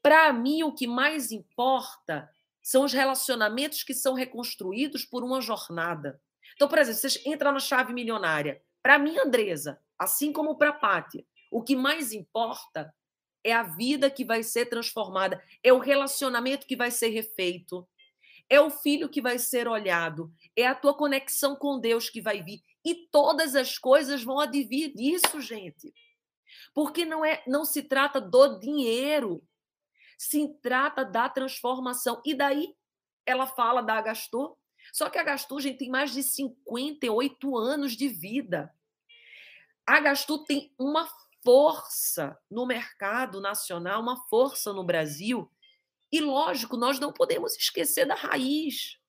[0.04, 2.30] Para mim, o que mais importa
[2.64, 6.20] são os relacionamentos que são reconstruídos por uma jornada.
[6.56, 8.64] Então, por exemplo, você entra na chave milionária.
[8.82, 12.94] Para mim, Andresa, assim como para a Pátia, o que mais importa
[13.44, 17.88] é a vida que vai ser transformada, é o relacionamento que vai ser refeito,
[18.50, 22.42] é o filho que vai ser olhado, é a tua conexão com Deus que vai
[22.42, 22.62] vir.
[22.86, 25.94] E todas as coisas vão advir disso, gente.
[26.74, 29.44] Porque não é, não se trata do dinheiro
[30.18, 32.22] se trata da transformação.
[32.26, 32.76] E daí
[33.26, 34.56] ela fala da Agastor.
[34.92, 38.74] Só que a Agastor, gente, tem mais de 58 anos de vida.
[39.86, 41.08] A Agastor tem uma
[41.44, 45.52] força no mercado nacional, uma força no Brasil.
[46.12, 49.00] E, lógico, nós não podemos esquecer da raiz.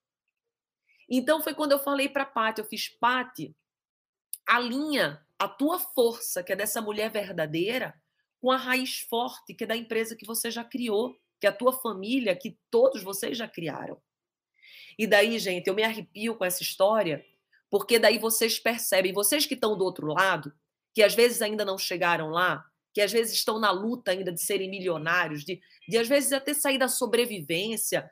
[1.09, 3.55] Então, foi quando eu falei para a Pati, eu fiz, Pati,
[4.45, 7.99] alinha a tua força, que é dessa mulher verdadeira,
[8.45, 11.51] com a raiz forte que é da empresa que você já criou, que é a
[11.51, 13.99] tua família, que todos vocês já criaram.
[14.99, 17.25] E daí, gente, eu me arrepio com essa história,
[17.71, 20.53] porque daí vocês percebem, vocês que estão do outro lado,
[20.93, 24.39] que às vezes ainda não chegaram lá, que às vezes estão na luta ainda de
[24.39, 28.07] serem milionários, de, de às vezes até sair da sobrevivência.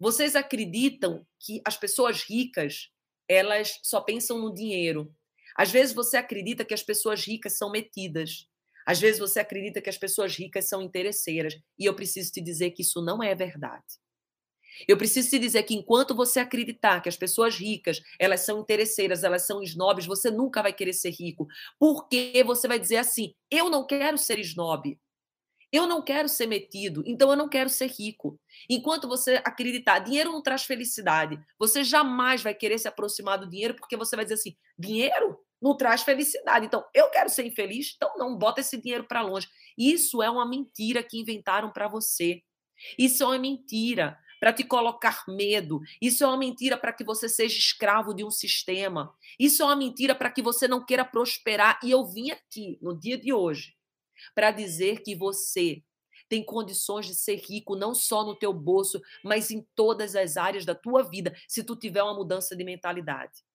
[0.00, 2.90] Vocês acreditam que as pessoas ricas,
[3.28, 5.14] elas só pensam no dinheiro.
[5.54, 8.48] Às vezes você acredita que as pessoas ricas são metidas.
[8.86, 11.54] Às vezes você acredita que as pessoas ricas são interesseiras.
[11.78, 13.84] E eu preciso te dizer que isso não é verdade.
[14.86, 19.24] Eu preciso te dizer que enquanto você acreditar que as pessoas ricas, elas são interesseiras,
[19.24, 21.46] elas são snobs, você nunca vai querer ser rico.
[21.78, 24.98] Porque você vai dizer assim: "Eu não quero ser snob.
[25.72, 28.40] Eu não quero ser metido, então eu não quero ser rico.
[28.70, 33.74] Enquanto você acreditar, dinheiro não traz felicidade, você jamais vai querer se aproximar do dinheiro,
[33.76, 36.66] porque você vai dizer assim: dinheiro não traz felicidade.
[36.66, 39.48] Então, eu quero ser infeliz, então não, bota esse dinheiro para longe.
[39.76, 42.42] Isso é uma mentira que inventaram para você.
[42.98, 45.80] Isso é uma mentira para te colocar medo.
[46.00, 49.14] Isso é uma mentira para que você seja escravo de um sistema.
[49.38, 51.78] Isso é uma mentira para que você não queira prosperar.
[51.82, 53.74] E eu vim aqui no dia de hoje
[54.34, 55.82] para dizer que você
[56.28, 60.64] tem condições de ser rico não só no teu bolso, mas em todas as áreas
[60.64, 63.45] da tua vida, se tu tiver uma mudança de mentalidade.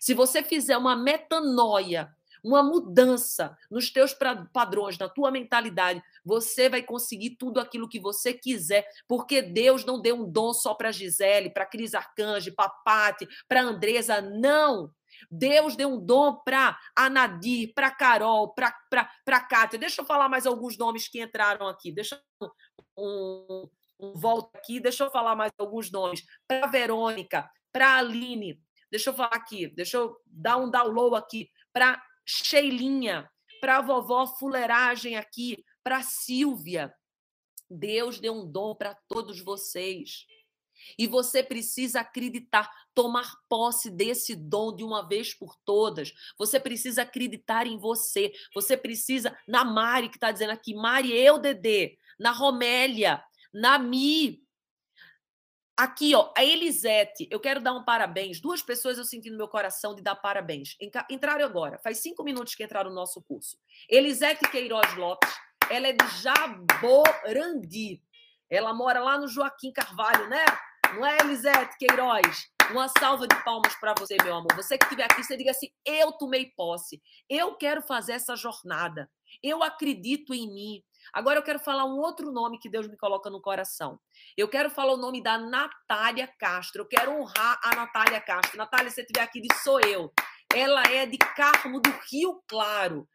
[0.00, 4.14] Se você fizer uma metanoia, uma mudança nos teus
[4.52, 10.00] padrões, na tua mentalidade, você vai conseguir tudo aquilo que você quiser, porque Deus não
[10.00, 14.90] deu um dom só para Gisele, para Cris Arcanjo, para Pati, para Andresa, não.
[15.30, 19.78] Deus deu um dom para Anadir, para Carol, para Kátia.
[19.78, 21.92] Deixa eu falar mais alguns nomes que entraram aqui.
[21.92, 22.50] Deixa eu
[22.96, 23.68] um,
[24.00, 26.24] um volta aqui, deixa eu falar mais alguns nomes.
[26.48, 28.60] Para Verônica, para Aline.
[28.92, 31.50] Deixa eu falar aqui, deixa eu dar um download aqui.
[31.72, 33.26] Para Sheilinha,
[33.58, 36.92] para vovó Fuleiragem aqui, para Silvia.
[37.70, 40.26] Deus deu um dom para todos vocês.
[40.98, 46.12] E você precisa acreditar, tomar posse desse dom de uma vez por todas.
[46.38, 48.30] Você precisa acreditar em você.
[48.54, 53.24] Você precisa, na Mari, que está dizendo aqui, Mari, eu, Dedê, na Romélia,
[53.54, 54.41] na Mi.
[55.82, 58.40] Aqui, ó, a Elisete, eu quero dar um parabéns.
[58.40, 60.76] Duas pessoas eu senti no meu coração de dar parabéns.
[61.10, 63.58] Entraram agora, faz cinco minutos que entraram no nosso curso.
[63.88, 65.28] Elisete Queiroz Lopes,
[65.68, 68.00] ela é de Jaborandi.
[68.48, 70.44] Ela mora lá no Joaquim Carvalho, né?
[70.94, 72.48] Não é, Elisete Queiroz?
[72.70, 74.54] Uma salva de palmas para você, meu amor.
[74.54, 77.02] Você que estiver aqui, você diga assim: eu tomei posse.
[77.28, 79.10] Eu quero fazer essa jornada.
[79.42, 80.84] Eu acredito em mim.
[81.12, 83.98] Agora eu quero falar um outro nome que Deus me coloca no coração.
[84.36, 86.82] Eu quero falar o nome da Natália Castro.
[86.82, 88.58] Eu quero honrar a Natália Castro.
[88.58, 90.12] Natália, se você estiver aqui, sou eu.
[90.54, 93.08] Ela é de Carmo do Rio Claro.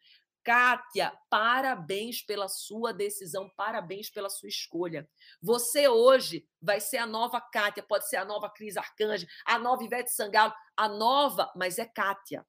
[0.48, 5.06] Kátia, parabéns pela sua decisão, parabéns pela sua escolha.
[5.42, 9.84] Você hoje vai ser a nova Kátia, pode ser a nova Cris Arcanjo, a nova
[9.84, 12.46] Ivete Sangalo, a nova, mas é Kátia.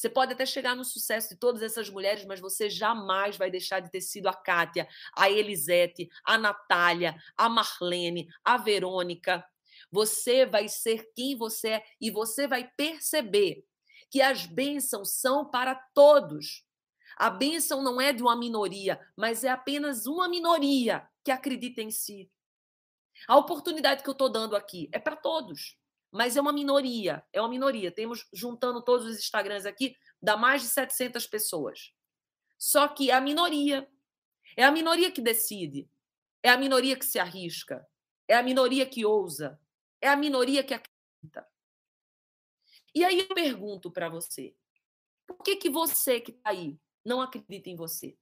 [0.00, 3.80] Você pode até chegar no sucesso de todas essas mulheres, mas você jamais vai deixar
[3.80, 9.44] de ter sido a Kátia, a Elisete, a Natália, a Marlene, a Verônica.
[9.92, 13.62] Você vai ser quem você é e você vai perceber
[14.08, 16.64] que as bênçãos são para todos.
[17.18, 21.90] A bênção não é de uma minoria, mas é apenas uma minoria que acredita em
[21.90, 22.30] si.
[23.28, 25.76] A oportunidade que eu estou dando aqui é para todos,
[26.10, 27.24] mas é uma minoria.
[27.32, 27.92] É uma minoria.
[27.92, 31.92] Temos, juntando todos os Instagrams aqui, dá mais de 700 pessoas.
[32.58, 33.88] Só que é a minoria.
[34.56, 35.88] É a minoria que decide.
[36.42, 37.86] É a minoria que se arrisca.
[38.26, 39.60] É a minoria que ousa.
[40.00, 41.46] É a minoria que acredita.
[42.94, 44.54] E aí eu pergunto para você:
[45.26, 48.16] por que, que você que está aí não acredita em você?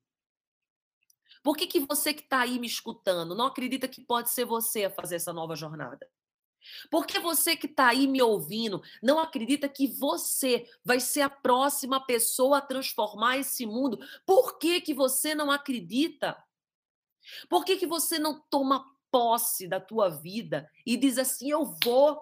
[1.42, 4.84] Por que, que você que está aí me escutando não acredita que pode ser você
[4.84, 6.08] a fazer essa nova jornada?
[6.90, 11.30] Por que você que está aí me ouvindo não acredita que você vai ser a
[11.30, 13.98] próxima pessoa a transformar esse mundo?
[14.26, 16.36] Por que, que você não acredita?
[17.48, 22.20] Por que, que você não toma posse da tua vida e diz assim: eu vou,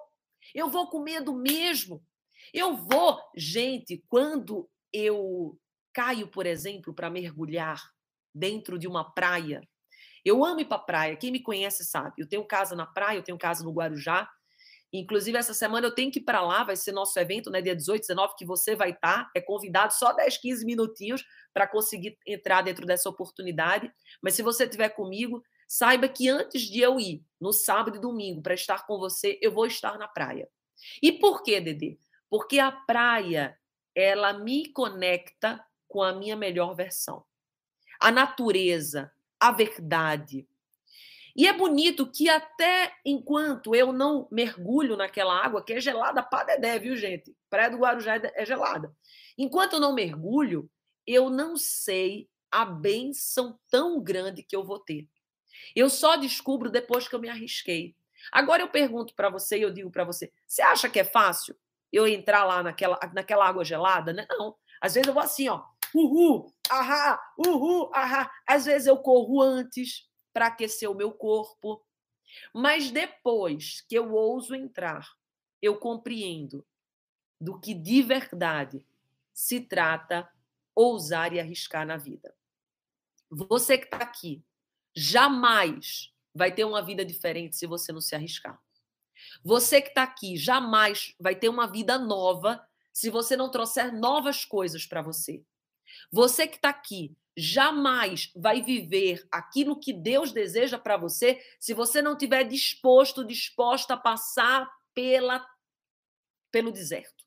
[0.54, 2.04] eu vou com medo mesmo,
[2.52, 3.20] eu vou.
[3.36, 5.58] Gente, quando eu
[5.92, 7.90] caio, por exemplo, para mergulhar
[8.34, 9.66] dentro de uma praia.
[10.26, 11.14] Eu amo ir para praia.
[11.14, 12.14] Quem me conhece sabe.
[12.18, 14.28] Eu tenho casa na praia, eu tenho casa no Guarujá.
[14.92, 17.62] Inclusive, essa semana eu tenho que ir para lá, vai ser nosso evento, né?
[17.62, 19.24] Dia 18, 19, que você vai estar.
[19.24, 21.24] Tá, é convidado só 10, 15 minutinhos
[21.54, 23.88] para conseguir entrar dentro dessa oportunidade.
[24.20, 28.42] Mas se você estiver comigo, saiba que antes de eu ir, no sábado e domingo,
[28.42, 30.48] para estar com você, eu vou estar na praia.
[31.00, 31.98] E por quê, Dedê?
[32.28, 33.56] Porque a praia,
[33.94, 37.24] ela me conecta com a minha melhor versão.
[38.00, 39.12] A natureza,
[39.46, 40.46] a verdade.
[41.36, 46.44] E é bonito que até enquanto eu não mergulho naquela água, que é gelada para
[46.44, 47.36] dedé, viu, gente?
[47.50, 48.94] Praia do Guarujá é, é gelada.
[49.36, 50.70] Enquanto eu não mergulho,
[51.06, 55.06] eu não sei a benção tão grande que eu vou ter.
[55.74, 57.94] Eu só descubro depois que eu me arrisquei.
[58.32, 61.54] Agora eu pergunto para você e eu digo para você: você acha que é fácil
[61.92, 64.12] eu entrar lá naquela, naquela água gelada?
[64.12, 64.26] Né?
[64.30, 64.56] Não.
[64.80, 65.62] Às vezes eu vou assim, ó,
[65.96, 68.30] uhul, ahá, uhul, ahá.
[68.46, 71.84] Às vezes eu corro antes para aquecer o meu corpo.
[72.52, 75.08] Mas depois que eu ouso entrar,
[75.62, 76.66] eu compreendo
[77.40, 78.86] do que de verdade
[79.32, 80.28] se trata
[80.74, 82.34] ousar e arriscar na vida.
[83.30, 84.44] Você que está aqui,
[84.94, 88.60] jamais vai ter uma vida diferente se você não se arriscar.
[89.42, 94.44] Você que está aqui, jamais vai ter uma vida nova se você não trouxer novas
[94.44, 95.42] coisas para você.
[96.10, 102.00] Você que está aqui, jamais vai viver aquilo que Deus deseja para você se você
[102.00, 105.46] não tiver disposto, disposta a passar pela
[106.50, 107.24] pelo deserto.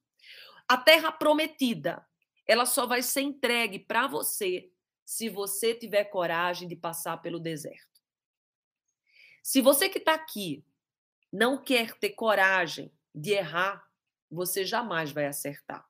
[0.68, 2.04] A terra prometida,
[2.48, 4.72] ela só vai ser entregue para você
[5.06, 8.02] se você tiver coragem de passar pelo deserto.
[9.44, 10.64] Se você que está aqui
[11.32, 13.84] não quer ter coragem de errar,
[14.30, 15.89] você jamais vai acertar.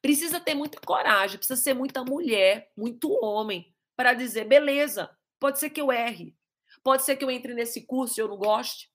[0.00, 5.70] Precisa ter muita coragem, precisa ser muita mulher, muito homem, para dizer: beleza, pode ser
[5.70, 6.34] que eu erre,
[6.82, 8.90] pode ser que eu entre nesse curso e eu não goste,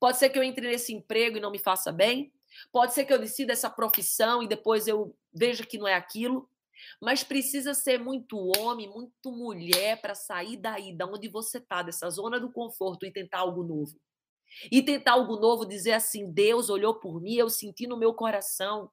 [0.00, 2.32] pode ser que eu entre nesse emprego e não me faça bem,
[2.72, 6.48] pode ser que eu decida essa profissão e depois eu veja que não é aquilo.
[7.00, 12.08] Mas precisa ser muito homem, muito mulher para sair daí, da onde você está, dessa
[12.08, 13.98] zona do conforto e tentar algo novo.
[14.70, 18.90] E tentar algo novo, dizer assim: Deus olhou por mim, eu senti no meu coração.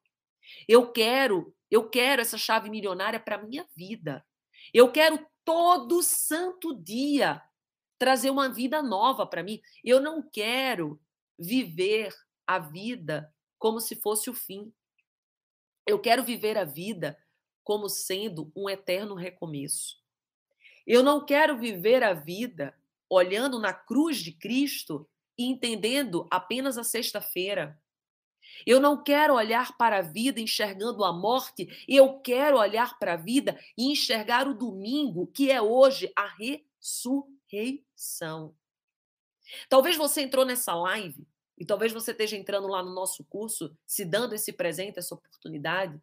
[0.67, 4.25] Eu quero, eu quero essa chave milionária para minha vida.
[4.73, 7.41] Eu quero todo santo dia
[7.97, 9.61] trazer uma vida nova para mim.
[9.83, 10.99] Eu não quero
[11.37, 12.13] viver
[12.47, 14.73] a vida como se fosse o fim.
[15.85, 17.17] Eu quero viver a vida
[17.63, 19.97] como sendo um eterno recomeço.
[20.85, 22.75] Eu não quero viver a vida
[23.09, 27.79] olhando na cruz de Cristo e entendendo apenas a sexta-feira.
[28.65, 33.17] Eu não quero olhar para a vida enxergando a morte, eu quero olhar para a
[33.17, 38.55] vida e enxergar o domingo, que é hoje a ressurreição.
[39.69, 41.27] Talvez você entrou nessa live
[41.57, 46.01] e talvez você esteja entrando lá no nosso curso, se dando esse presente, essa oportunidade.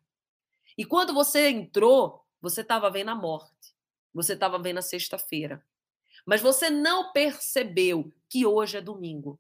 [0.76, 3.74] E quando você entrou, você estava vendo a morte,
[4.12, 5.64] você estava vendo a sexta-feira.
[6.24, 9.38] Mas você não percebeu que hoje é domingo.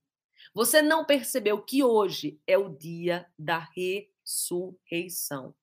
[0.54, 5.54] Você não percebeu que hoje é o dia da ressurreição.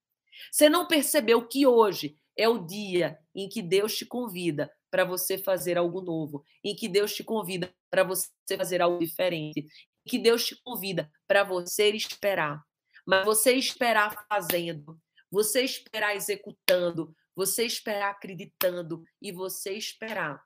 [0.52, 5.38] Você não percebeu que hoje é o dia em que Deus te convida para você
[5.38, 10.18] fazer algo novo, em que Deus te convida para você fazer algo diferente, em que
[10.18, 12.64] Deus te convida para você esperar.
[13.06, 20.44] Mas você esperar fazendo, você esperar executando, você esperar acreditando e você esperar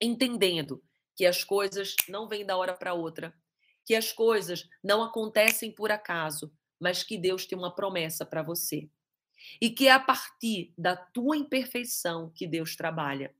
[0.00, 0.82] entendendo
[1.14, 3.34] que as coisas não vêm da hora para outra,
[3.84, 8.88] que as coisas não acontecem por acaso, mas que Deus tem uma promessa para você.
[9.60, 13.34] E que é a partir da tua imperfeição que Deus trabalha.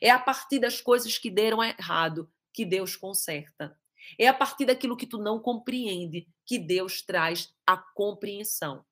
[0.00, 3.78] É a partir das coisas que deram errado que Deus conserta.
[4.18, 8.84] É a partir daquilo que tu não compreende que Deus traz a compreensão.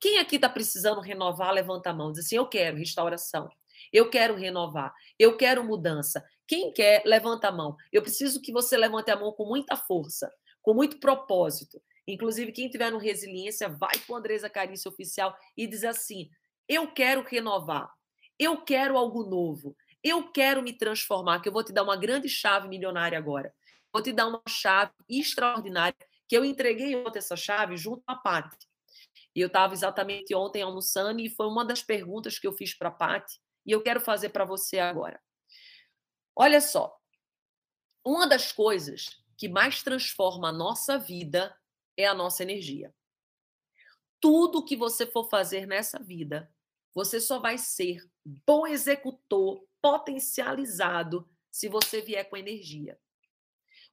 [0.00, 2.12] Quem aqui está precisando renovar, levanta a mão.
[2.12, 3.48] Diz assim: Eu quero restauração.
[3.92, 4.94] Eu quero renovar.
[5.18, 6.24] Eu quero mudança.
[6.46, 7.76] Quem quer, levanta a mão.
[7.92, 10.32] Eu preciso que você levante a mão com muita força,
[10.62, 11.82] com muito propósito.
[12.06, 16.30] Inclusive, quem tiver no Resiliência, vai com a Andresa Carício Oficial e diz assim:
[16.68, 17.92] Eu quero renovar.
[18.38, 19.76] Eu quero algo novo.
[20.04, 23.52] Eu quero me transformar, que eu vou te dar uma grande chave milionária agora.
[23.92, 25.96] Vou te dar uma chave extraordinária,
[26.28, 28.56] que eu entreguei ontem essa chave junto à Paty.
[29.34, 32.88] E eu estava exatamente ontem almoçando e foi uma das perguntas que eu fiz para
[32.88, 35.20] a Paty e eu quero fazer para você agora.
[36.38, 37.00] Olha só,
[38.04, 41.56] uma das coisas que mais transforma a nossa vida
[41.96, 42.94] é a nossa energia.
[44.20, 46.52] Tudo que você for fazer nessa vida,
[46.94, 48.06] você só vai ser
[48.46, 52.98] bom executor, potencializado, se você vier com energia.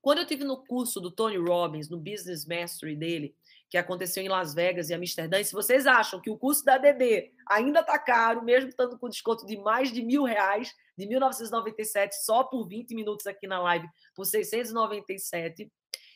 [0.02, 3.38] Quando eu tive no curso do Tony Robbins, no Business Mastery dele,
[3.70, 6.78] que aconteceu em Las Vegas e Amsterdã, e se vocês acham que o curso da
[6.78, 12.24] DD ainda está caro, mesmo estando com desconto de mais de mil reais, de 1997
[12.24, 15.72] só por 20 minutos aqui na live, por 697.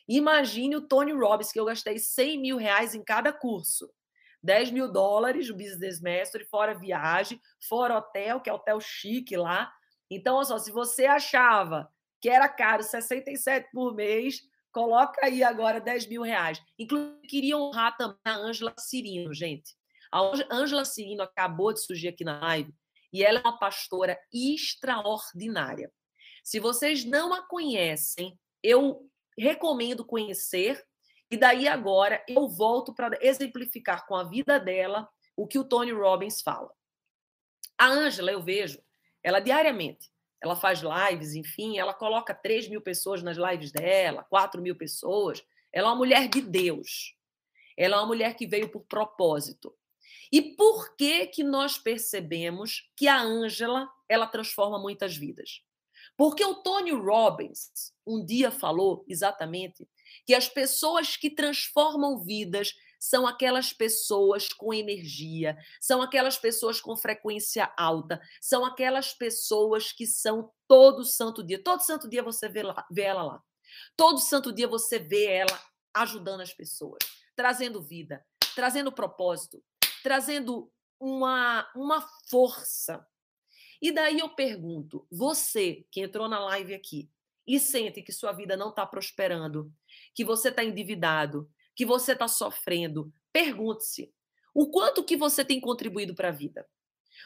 [0.07, 3.89] Imagine o Tony Robbins, que eu gastei 100 mil reais em cada curso.
[4.43, 9.71] 10 mil dólares, o Business Mastery, fora viagem, fora hotel, que é hotel chique lá.
[10.09, 11.89] Então, olha só, se você achava
[12.21, 14.41] que era caro 67 por mês,
[14.71, 16.61] coloca aí agora 10 mil reais.
[16.79, 19.75] Inclusive, queria honrar também a Ângela Cirino, gente.
[20.11, 20.21] A
[20.51, 22.73] Ângela Cirino acabou de surgir aqui na live
[23.11, 25.91] e ela é uma pastora extraordinária.
[26.43, 30.83] Se vocês não a conhecem, eu recomendo conhecer.
[31.29, 35.91] E daí agora eu volto para exemplificar com a vida dela o que o Tony
[35.91, 36.71] Robbins fala.
[37.77, 38.81] A Ângela, eu vejo,
[39.21, 40.09] ela diariamente,
[40.41, 45.43] ela faz lives, enfim, ela coloca 3 mil pessoas nas lives dela, 4 mil pessoas.
[45.71, 47.15] Ela é uma mulher de Deus.
[47.75, 49.75] Ela é uma mulher que veio por propósito.
[50.31, 55.61] E por que que nós percebemos que a Ângela, ela transforma muitas vidas?
[56.15, 59.87] Porque o Tony Robbins um dia falou exatamente
[60.25, 66.97] que as pessoas que transformam vidas são aquelas pessoas com energia, são aquelas pessoas com
[66.97, 71.61] frequência alta, são aquelas pessoas que são todo santo dia.
[71.63, 73.43] Todo santo dia você vê, lá, vê ela lá.
[73.95, 75.61] Todo santo dia você vê ela
[75.93, 76.99] ajudando as pessoas,
[77.35, 78.25] trazendo vida,
[78.55, 79.63] trazendo propósito,
[80.07, 83.05] trazendo uma, uma força.
[83.81, 87.11] E daí eu pergunto: você que entrou na live aqui
[87.45, 89.69] e sente que sua vida não está prosperando,
[90.15, 94.13] que você está endividado, que você está sofrendo, pergunte-se:
[94.55, 96.65] o quanto que você tem contribuído para a vida?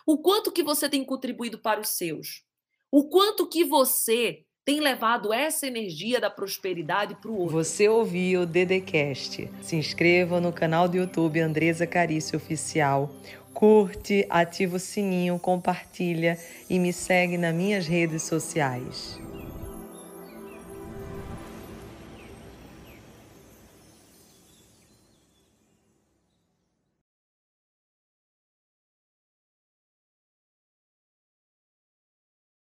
[0.03, 2.43] O quanto que você tem contribuído para os seus?
[2.89, 7.57] O quanto que você tem levado essa energia da prosperidade para o outro.
[7.57, 9.49] Você ouviu o Dedecast.
[9.61, 13.11] Se inscreva no canal do YouTube Andresa Carício Oficial.
[13.53, 16.37] Curte, ativa o sininho, compartilha
[16.69, 19.19] e me segue nas minhas redes sociais.